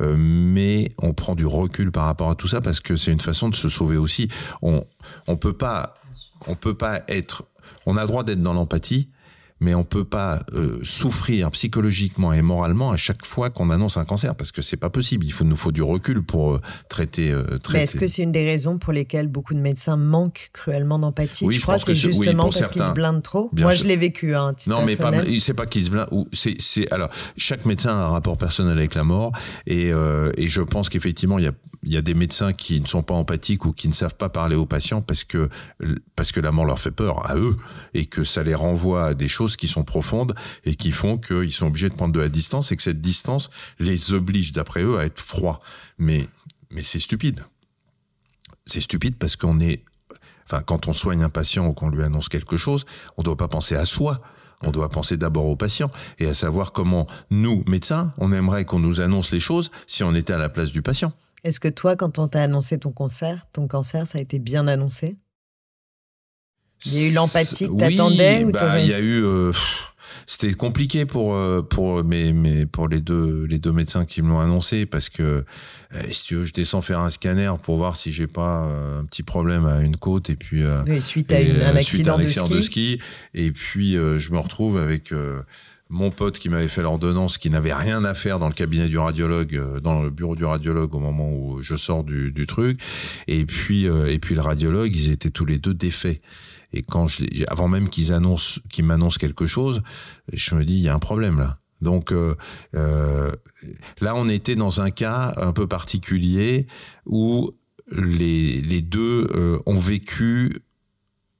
[0.00, 3.48] mais on prend du recul par rapport à tout ça parce que c'est une façon
[3.48, 4.28] de se sauver aussi.
[4.62, 4.84] On
[5.26, 5.94] on peut pas
[6.46, 7.44] on peut pas être.
[7.86, 9.08] On a le droit d'être dans l'empathie,
[9.60, 14.04] mais on peut pas euh, souffrir psychologiquement et moralement à chaque fois qu'on annonce un
[14.04, 15.26] cancer parce que c'est pas possible.
[15.26, 17.32] Il faut, nous faut du recul pour euh, traiter.
[17.32, 17.84] Euh, traiter.
[17.84, 21.44] Est-ce que c'est une des raisons pour lesquelles beaucoup de médecins manquent cruellement d'empathie?
[21.44, 23.50] Oui, je, crois que c'est justement parce qu'ils se blindent trop?
[23.56, 24.34] Moi, je l'ai vécu.
[24.34, 25.12] Hein, non, mais pas.
[25.40, 26.08] C'est pas qu'ils se blindent.
[26.32, 29.32] C'est, c'est alors chaque médecin a un rapport personnel avec la mort
[29.66, 31.52] et, euh, et je pense qu'effectivement il y a
[31.88, 34.28] il y a des médecins qui ne sont pas empathiques ou qui ne savent pas
[34.28, 35.48] parler aux patients parce que
[36.16, 37.56] parce que la mort leur fait peur à eux
[37.94, 40.34] et que ça les renvoie à des choses qui sont profondes
[40.64, 43.48] et qui font qu'ils sont obligés de prendre de la distance et que cette distance
[43.78, 45.60] les oblige d'après eux à être froids.
[45.96, 46.28] Mais
[46.70, 47.40] mais c'est stupide.
[48.66, 49.82] C'est stupide parce qu'on est
[50.44, 52.84] enfin quand on soigne un patient ou qu'on lui annonce quelque chose,
[53.16, 54.20] on ne doit pas penser à soi.
[54.62, 58.80] On doit penser d'abord au patient et à savoir comment nous, médecins, on aimerait qu'on
[58.80, 61.12] nous annonce les choses si on était à la place du patient.
[61.48, 64.68] Est-ce que toi, quand on t'a annoncé ton cancer, ton cancer, ça a été bien
[64.68, 65.16] annoncé?
[66.84, 69.24] Il y a eu l'empathie que t'attendais oui, bah, Il y a eu.
[69.24, 69.50] Euh,
[70.26, 74.28] c'était compliqué pour euh, pour mes, mes pour les deux les deux médecins qui me
[74.28, 75.22] l'ont annoncé parce que
[75.94, 78.68] euh, si tu veux, je descends faire un scanner pour voir si j'ai pas
[79.00, 80.64] un petit problème à une côte et puis
[81.00, 82.50] suite à un accident, de, ski.
[82.50, 83.00] de, ski.
[83.32, 85.14] et puis je me retrouve avec
[85.90, 88.98] mon pote qui m'avait fait l'ordonnance, qui n'avait rien à faire dans le cabinet du
[88.98, 92.80] radiologue, euh, dans le bureau du radiologue au moment où je sors du, truc,
[93.26, 96.20] et puis euh, et puis le radiologue, ils étaient tous les deux défaits.
[96.72, 99.82] Et quand je, avant même qu'ils annoncent, qu'ils m'annoncent quelque chose,
[100.32, 101.58] je me dis il y a un problème là.
[101.80, 102.34] Donc euh,
[102.74, 106.66] là, on était dans un cas un peu particulier
[107.06, 107.52] où
[107.90, 110.60] les, les deux ont vécu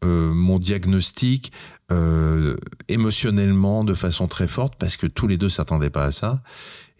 [0.02, 1.52] mon diagnostic
[1.90, 2.56] euh,
[2.88, 6.42] émotionnellement de façon très forte parce que tous les deux s'attendaient pas à ça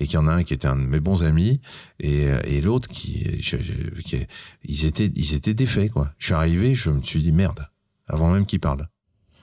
[0.01, 1.61] et qu'il y en a un qui était un de mes bons amis
[2.01, 4.27] et, et l'autre qui, qui,
[4.65, 6.13] ils étaient ils étaient défaits quoi.
[6.19, 7.69] Je suis arrivé, je me suis dit merde
[8.07, 8.89] avant même qu'ils parlent.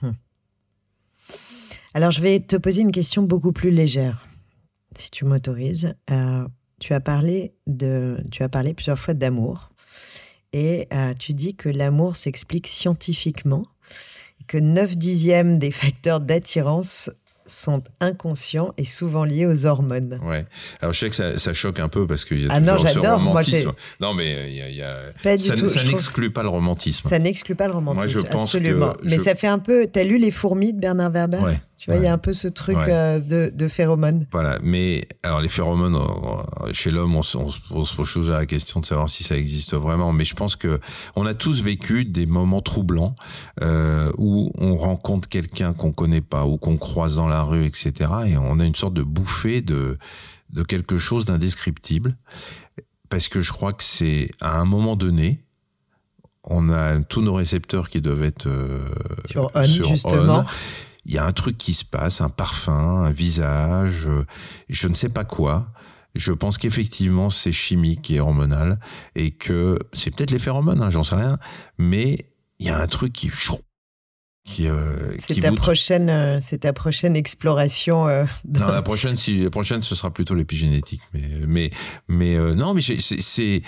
[0.02, 0.14] Hum.
[1.94, 4.26] Alors je vais te poser une question beaucoup plus légère,
[4.96, 5.94] si tu m'autorises.
[6.10, 6.46] Euh,
[6.78, 9.70] tu as parlé de, tu as parlé plusieurs fois d'amour.
[10.52, 13.64] Et euh, tu dis que l'amour s'explique scientifiquement,
[14.46, 17.10] que 9 dixièmes des facteurs d'attirance
[17.46, 20.20] sont inconscients et souvent liés aux hormones.
[20.24, 20.44] Ouais.
[20.80, 22.84] Alors je sais que ça, ça choque un peu parce qu'il y a ah toujours
[22.84, 23.72] non, ce romantisme.
[24.00, 25.12] non, mais il y a, y a...
[25.22, 27.08] Pas ça, ça n'exclut pas le romantisme.
[27.08, 28.14] Ça n'exclut pas le romantisme.
[28.14, 28.92] Moi, je pense absolument.
[28.94, 29.86] Que mais ça fait un peu.
[29.86, 31.60] T'as lu Les fourmis de Bernard Werber Ouais.
[31.76, 34.26] Tu vois, il y a un peu ce truc euh, de, de, phéromones.
[34.32, 38.80] Voilà, mais alors les phéromones, euh, chez l'homme, on, on, on, se pose la question
[38.80, 40.12] de savoir si ça existe vraiment.
[40.14, 40.80] Mais je pense que
[41.16, 43.14] on a tous vécu des moments troublants
[43.60, 47.92] euh, où on rencontre quelqu'un qu'on connaît pas ou qu'on croise dans la rue, etc.
[48.26, 49.98] Et on a une sorte de bouffée de
[50.50, 52.16] de quelque chose d'indescriptible.
[53.10, 55.44] Parce que je crois que c'est à un moment donné,
[56.42, 58.88] on a tous nos récepteurs qui doivent être euh,
[59.26, 60.44] sur on, justement.
[60.44, 60.44] On
[61.06, 64.24] il y a un truc qui se passe, un parfum, un visage, euh,
[64.68, 65.72] je ne sais pas quoi.
[66.14, 68.80] Je pense qu'effectivement c'est chimique et hormonal
[69.14, 71.38] et que c'est peut-être les phéromones, hein, j'en sais rien,
[71.78, 73.28] mais il y a un truc qui
[74.46, 79.42] qui, euh, c'est ta prochaine euh, c'est ta prochaine exploration euh, non la prochaine si
[79.42, 81.70] la prochaine ce sera plutôt l'épigénétique mais mais
[82.06, 83.62] mais non mais c'est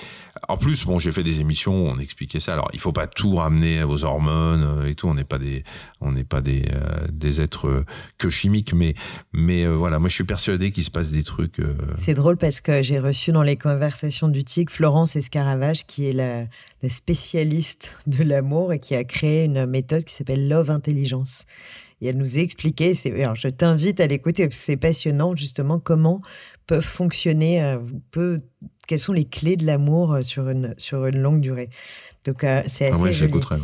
[0.49, 2.53] en plus bon j'ai fait des émissions où on expliquait ça.
[2.53, 5.09] Alors il faut pas tout ramener aux hormones et tout.
[5.09, 5.65] On n'est pas des
[6.01, 6.65] on n'est pas des
[7.11, 7.85] des êtres
[8.19, 8.95] que chimiques mais
[9.33, 9.99] mais voilà.
[9.99, 11.61] Moi je suis persuadé qu'il se passe des trucs
[11.99, 16.13] c'est drôle parce que j'ai reçu dans les conversations du TIC Florence Escaravage qui est
[16.13, 16.45] la,
[16.83, 21.45] la spécialiste de l'amour et qui a créé une méthode qui s'appelle Love Intelligence.
[22.01, 25.81] Et elle nous a expliqué, alors je t'invite à l'écouter parce que c'est passionnant justement
[25.81, 26.23] comment
[26.67, 27.79] peuvent fonctionner, euh,
[28.13, 28.39] peut,
[28.87, 31.71] quelles sont les clés de l'amour euh, sur une, sur une longue durée.
[32.25, 32.95] Donc euh, c'est assez.
[32.95, 33.57] Ah ouais, j'écouterai.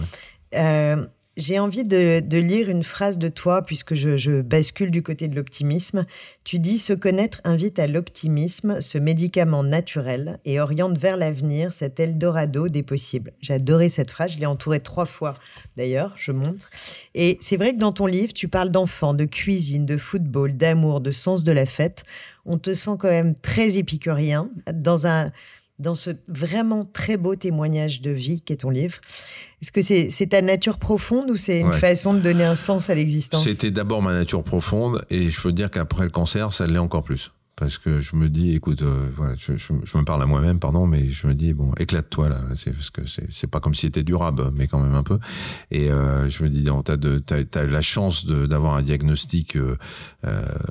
[1.36, 6.06] J'ai envie de, lire une phrase de toi, puisque je, bascule du côté de l'optimisme.
[6.44, 11.98] Tu dis Se connaître invite à l'optimisme, ce médicament naturel, et oriente vers l'avenir cet
[11.98, 13.32] Eldorado des possibles.
[13.40, 15.34] J'ai adoré cette phrase, je l'ai entourée trois fois
[15.76, 16.70] d'ailleurs, je montre.
[17.14, 21.00] Et c'est vrai que dans ton livre, tu parles d'enfants, de cuisine, de football, d'amour,
[21.00, 22.04] de sens de la fête.
[22.46, 25.32] On te sent quand même très épicurien dans un
[25.78, 28.98] dans ce vraiment très beau témoignage de vie qu'est ton livre.
[29.60, 32.94] Est-ce que c'est ta nature profonde ou c'est une façon de donner un sens à
[32.94, 33.44] l'existence?
[33.44, 37.02] C'était d'abord ma nature profonde et je peux dire qu'après le cancer, ça l'est encore
[37.02, 40.86] plus parce que je me dis, écoute, euh, voilà, je, me parle à moi-même, pardon,
[40.86, 44.02] mais je me dis, bon, éclate-toi là, c'est parce que c'est, pas comme si c'était
[44.02, 45.18] durable, mais quand même un peu.
[45.70, 49.76] Et euh, je me dis, t'as de, t'as, t'as la chance d'avoir un diagnostic euh,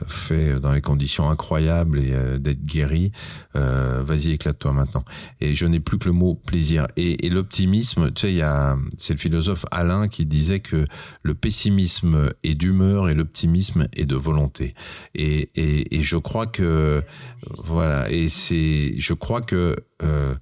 [0.08, 3.12] fait dans les conditions incroyables et d'être guéri.
[3.54, 5.06] vas-y, éclate-toi maintenant.
[5.40, 6.88] Et je n'ai plus que le mot plaisir.
[6.98, 10.86] Et, l'optimisme, tu sais, il y a, c'est le philosophe Alain qui disait que
[11.24, 14.76] le pessimisme est d'humeur et l'optimisme est de volonté.
[15.16, 16.73] Et, et je crois que
[17.66, 20.36] voilà, et c'est, je crois que euh,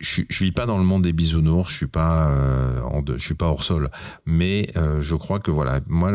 [0.00, 2.80] je, je vis pas dans le monde des bisounours, je suis pas, euh,
[3.16, 3.90] je suis pas hors sol,
[4.26, 6.12] mais euh, je crois que voilà, moi,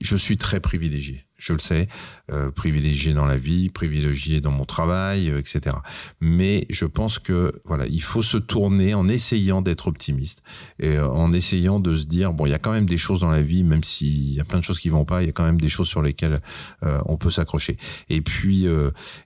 [0.00, 1.88] je suis très privilégié je le sais,
[2.32, 5.76] euh, privilégié dans la vie, privilégié dans mon travail, euh, etc.
[6.20, 10.42] Mais je pense que voilà, il faut se tourner en essayant d'être optimiste
[10.80, 13.20] et euh, en essayant de se dire bon, il y a quand même des choses
[13.20, 15.28] dans la vie, même s'il y a plein de choses qui vont pas, il y
[15.28, 16.40] a quand même des choses sur lesquelles
[16.82, 17.76] euh, on peut s'accrocher.
[18.08, 18.66] Et puis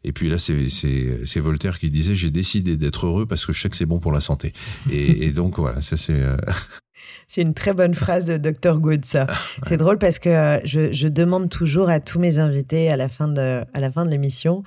[0.04, 3.52] et puis là, c'est c'est c'est Voltaire qui disait j'ai décidé d'être heureux parce que
[3.52, 4.52] je sais que c'est bon pour la santé.
[4.90, 6.20] Et, et donc voilà, ça c'est
[7.26, 8.78] C'est une très bonne phrase de Dr.
[8.78, 9.26] Good, ça.
[9.64, 13.28] C'est drôle parce que euh, je, demande toujours à tous mes invités à la fin
[13.28, 14.62] de, à la fin de l'émission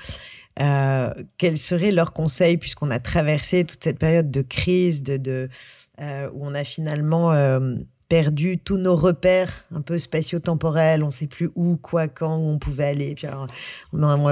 [0.61, 5.49] euh, quels seraient leurs conseils, puisqu'on a traversé toute cette période de crise, de,
[5.99, 7.33] euh, où on a finalement
[8.07, 11.03] perdu tous nos repères un peu spatio-temporels.
[11.03, 13.15] On ne sait plus où, quoi, quand, où on pouvait aller.
[13.15, 13.47] Puis alors,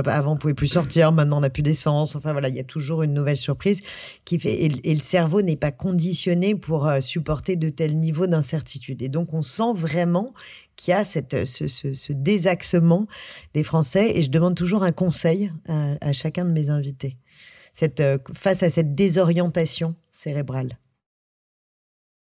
[0.08, 1.12] avant, on pouvait plus sortir.
[1.12, 2.16] Maintenant, on n'a plus d'essence.
[2.16, 3.82] Enfin, voilà, il y a toujours une nouvelle surprise
[4.26, 4.64] qui fait.
[4.64, 9.02] Et, le cerveau n'est pas conditionné pour euh, supporter de tels niveaux d'incertitude.
[9.02, 10.34] Et donc, on sent vraiment
[10.76, 13.08] qu'il y a cette, ce, désaxement
[13.54, 14.12] des Français.
[14.16, 17.18] Et je demande toujours un conseil à, chacun de mes invités
[17.74, 20.78] cette, euh, face à cette désorientation cérébrale.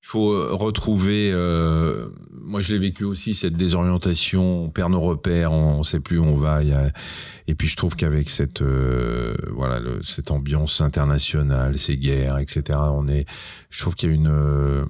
[0.08, 1.32] Il faut euh, retrouver.
[1.34, 4.64] Euh, moi, je l'ai vécu aussi cette désorientation.
[4.64, 6.62] On perd nos repères, on ne sait plus où on va.
[6.64, 12.80] et puis, je trouve qu'avec cette euh, voilà cette ambiance internationale, ces guerres, etc.
[12.94, 13.26] On est.
[13.70, 14.88] Je trouve qu'il y a une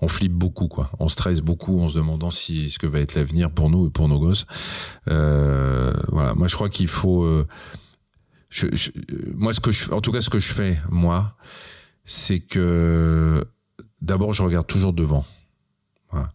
[0.00, 0.92] on flippe beaucoup, quoi.
[1.00, 3.90] On stresse beaucoup en se demandant si ce que va être l'avenir pour nous et
[3.90, 4.46] pour nos gosses.
[5.06, 6.34] voilà.
[6.36, 7.26] Moi, je crois qu'il faut.
[8.48, 8.68] Je,
[9.34, 11.34] moi, ce que je, en tout cas, ce que je fais, moi,
[12.04, 13.44] c'est que
[14.02, 15.24] d'abord, je regarde toujours devant.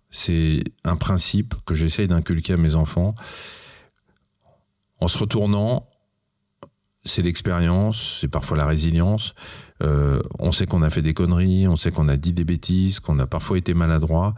[0.09, 3.13] C'est un principe que j'essaye d'inculquer à mes enfants.
[4.99, 5.88] En se retournant,
[7.05, 9.36] c'est l'expérience, c'est parfois la résilience.
[9.84, 12.99] Euh, on sait qu'on a fait des conneries, on sait qu'on a dit des bêtises,
[12.99, 14.34] qu'on a parfois été maladroit,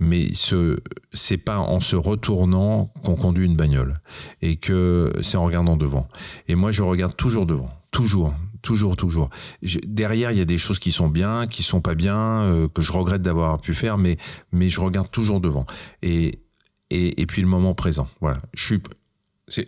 [0.00, 0.80] mais ce
[1.12, 4.00] c'est pas en se retournant qu'on conduit une bagnole
[4.42, 6.08] et que c'est en regardant devant.
[6.48, 8.34] Et moi, je regarde toujours devant, toujours.
[8.64, 9.28] Toujours, toujours.
[9.84, 12.80] derrière, il y a des choses qui sont bien, qui sont pas bien, euh, que
[12.80, 14.16] je regrette d'avoir pu faire, mais
[14.52, 15.66] mais je regarde toujours devant.
[16.00, 16.40] Et
[16.88, 18.08] et, et puis le moment présent.
[18.22, 18.38] Voilà.
[18.54, 18.82] Je suis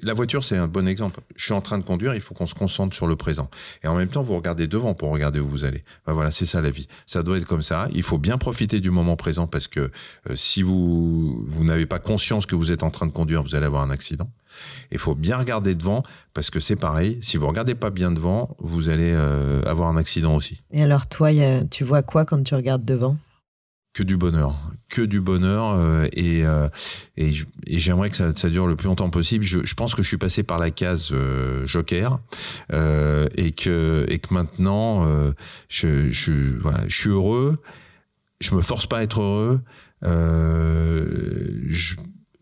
[0.03, 1.21] la voiture, c'est un bon exemple.
[1.37, 3.49] Je suis en train de conduire, il faut qu'on se concentre sur le présent.
[3.83, 5.85] Et en même temps, vous regardez devant pour regarder où vous allez.
[6.07, 6.89] Voilà, c'est ça la vie.
[7.07, 7.89] Ça doit être comme ça.
[7.93, 11.99] Il faut bien profiter du moment présent parce que euh, si vous vous n'avez pas
[11.99, 14.31] conscience que vous êtes en train de conduire, vous allez avoir un accident.
[14.91, 17.19] Il faut bien regarder devant parce que c'est pareil.
[17.21, 20.63] Si vous regardez pas bien devant, vous allez euh, avoir un accident aussi.
[20.73, 21.31] Et alors toi,
[21.71, 23.17] tu vois quoi quand tu regardes devant?
[23.97, 24.55] Que du bonheur,
[24.91, 26.69] que du bonheur euh, et, euh,
[27.17, 27.33] et,
[27.67, 29.43] j'aimerais que ça, ça, dure le plus longtemps possible.
[29.43, 32.21] Je, je, pense que je suis passé par la case euh, joker
[32.71, 35.07] et que et que maintenant
[35.69, 37.59] je, je voilà, je suis heureux
[38.41, 39.61] je me force pas à être heureux.
[40.05, 41.97] Euh, je,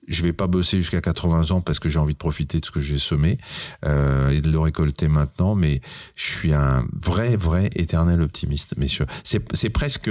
[0.07, 2.71] je vais pas bosser jusqu'à 80 ans parce que j'ai envie de profiter de ce
[2.71, 3.39] que j'ai semé
[3.85, 5.55] euh, et de le récolter maintenant.
[5.55, 5.81] Mais
[6.17, 9.07] je suis un vrai, vrai éternel optimiste, messieurs.
[9.23, 10.11] C'est, c'est presque,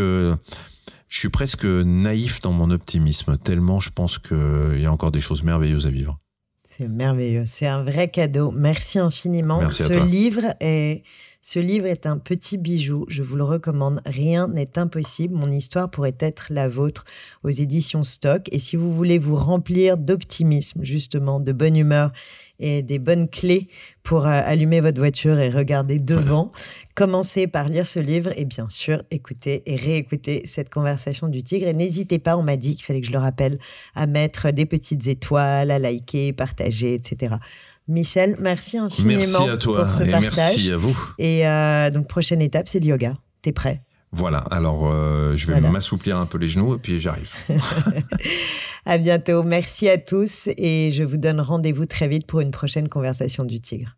[1.07, 5.21] je suis presque naïf dans mon optimisme tellement je pense qu'il y a encore des
[5.21, 6.19] choses merveilleuses à vivre.
[6.75, 8.49] C'est merveilleux, c'est un vrai cadeau.
[8.49, 9.59] Merci infiniment.
[9.59, 10.05] Merci à Ce toi.
[10.05, 11.03] livre est
[11.45, 14.01] ce livre est un petit bijou, je vous le recommande.
[14.05, 15.35] Rien n'est impossible.
[15.35, 17.03] Mon histoire pourrait être la vôtre
[17.43, 18.47] aux éditions Stock.
[18.53, 22.13] Et si vous voulez vous remplir d'optimisme, justement, de bonne humeur
[22.63, 23.67] et des bonnes clés
[24.03, 26.51] pour euh, allumer votre voiture et regarder devant,
[26.95, 31.67] commencez par lire ce livre et bien sûr écoutez et réécoutez cette conversation du tigre.
[31.67, 33.59] Et n'hésitez pas, on m'a dit qu'il fallait que je le rappelle,
[33.95, 37.35] à mettre des petites étoiles, à liker, partager, etc.
[37.89, 40.33] Michel, merci infiniment Merci à toi pour ce et partage.
[40.33, 40.97] merci à vous.
[41.19, 43.17] Et euh, donc, prochaine étape, c'est le yoga.
[43.41, 43.81] T'es prêt?
[44.15, 45.69] Voilà, alors euh, je vais Voilà.
[45.71, 47.33] m'assouplir un peu les genoux et puis j'arrive.
[48.85, 49.43] À bientôt.
[49.43, 53.59] Merci à tous et je vous donne rendez-vous très vite pour une prochaine conversation du
[53.61, 53.95] tigre.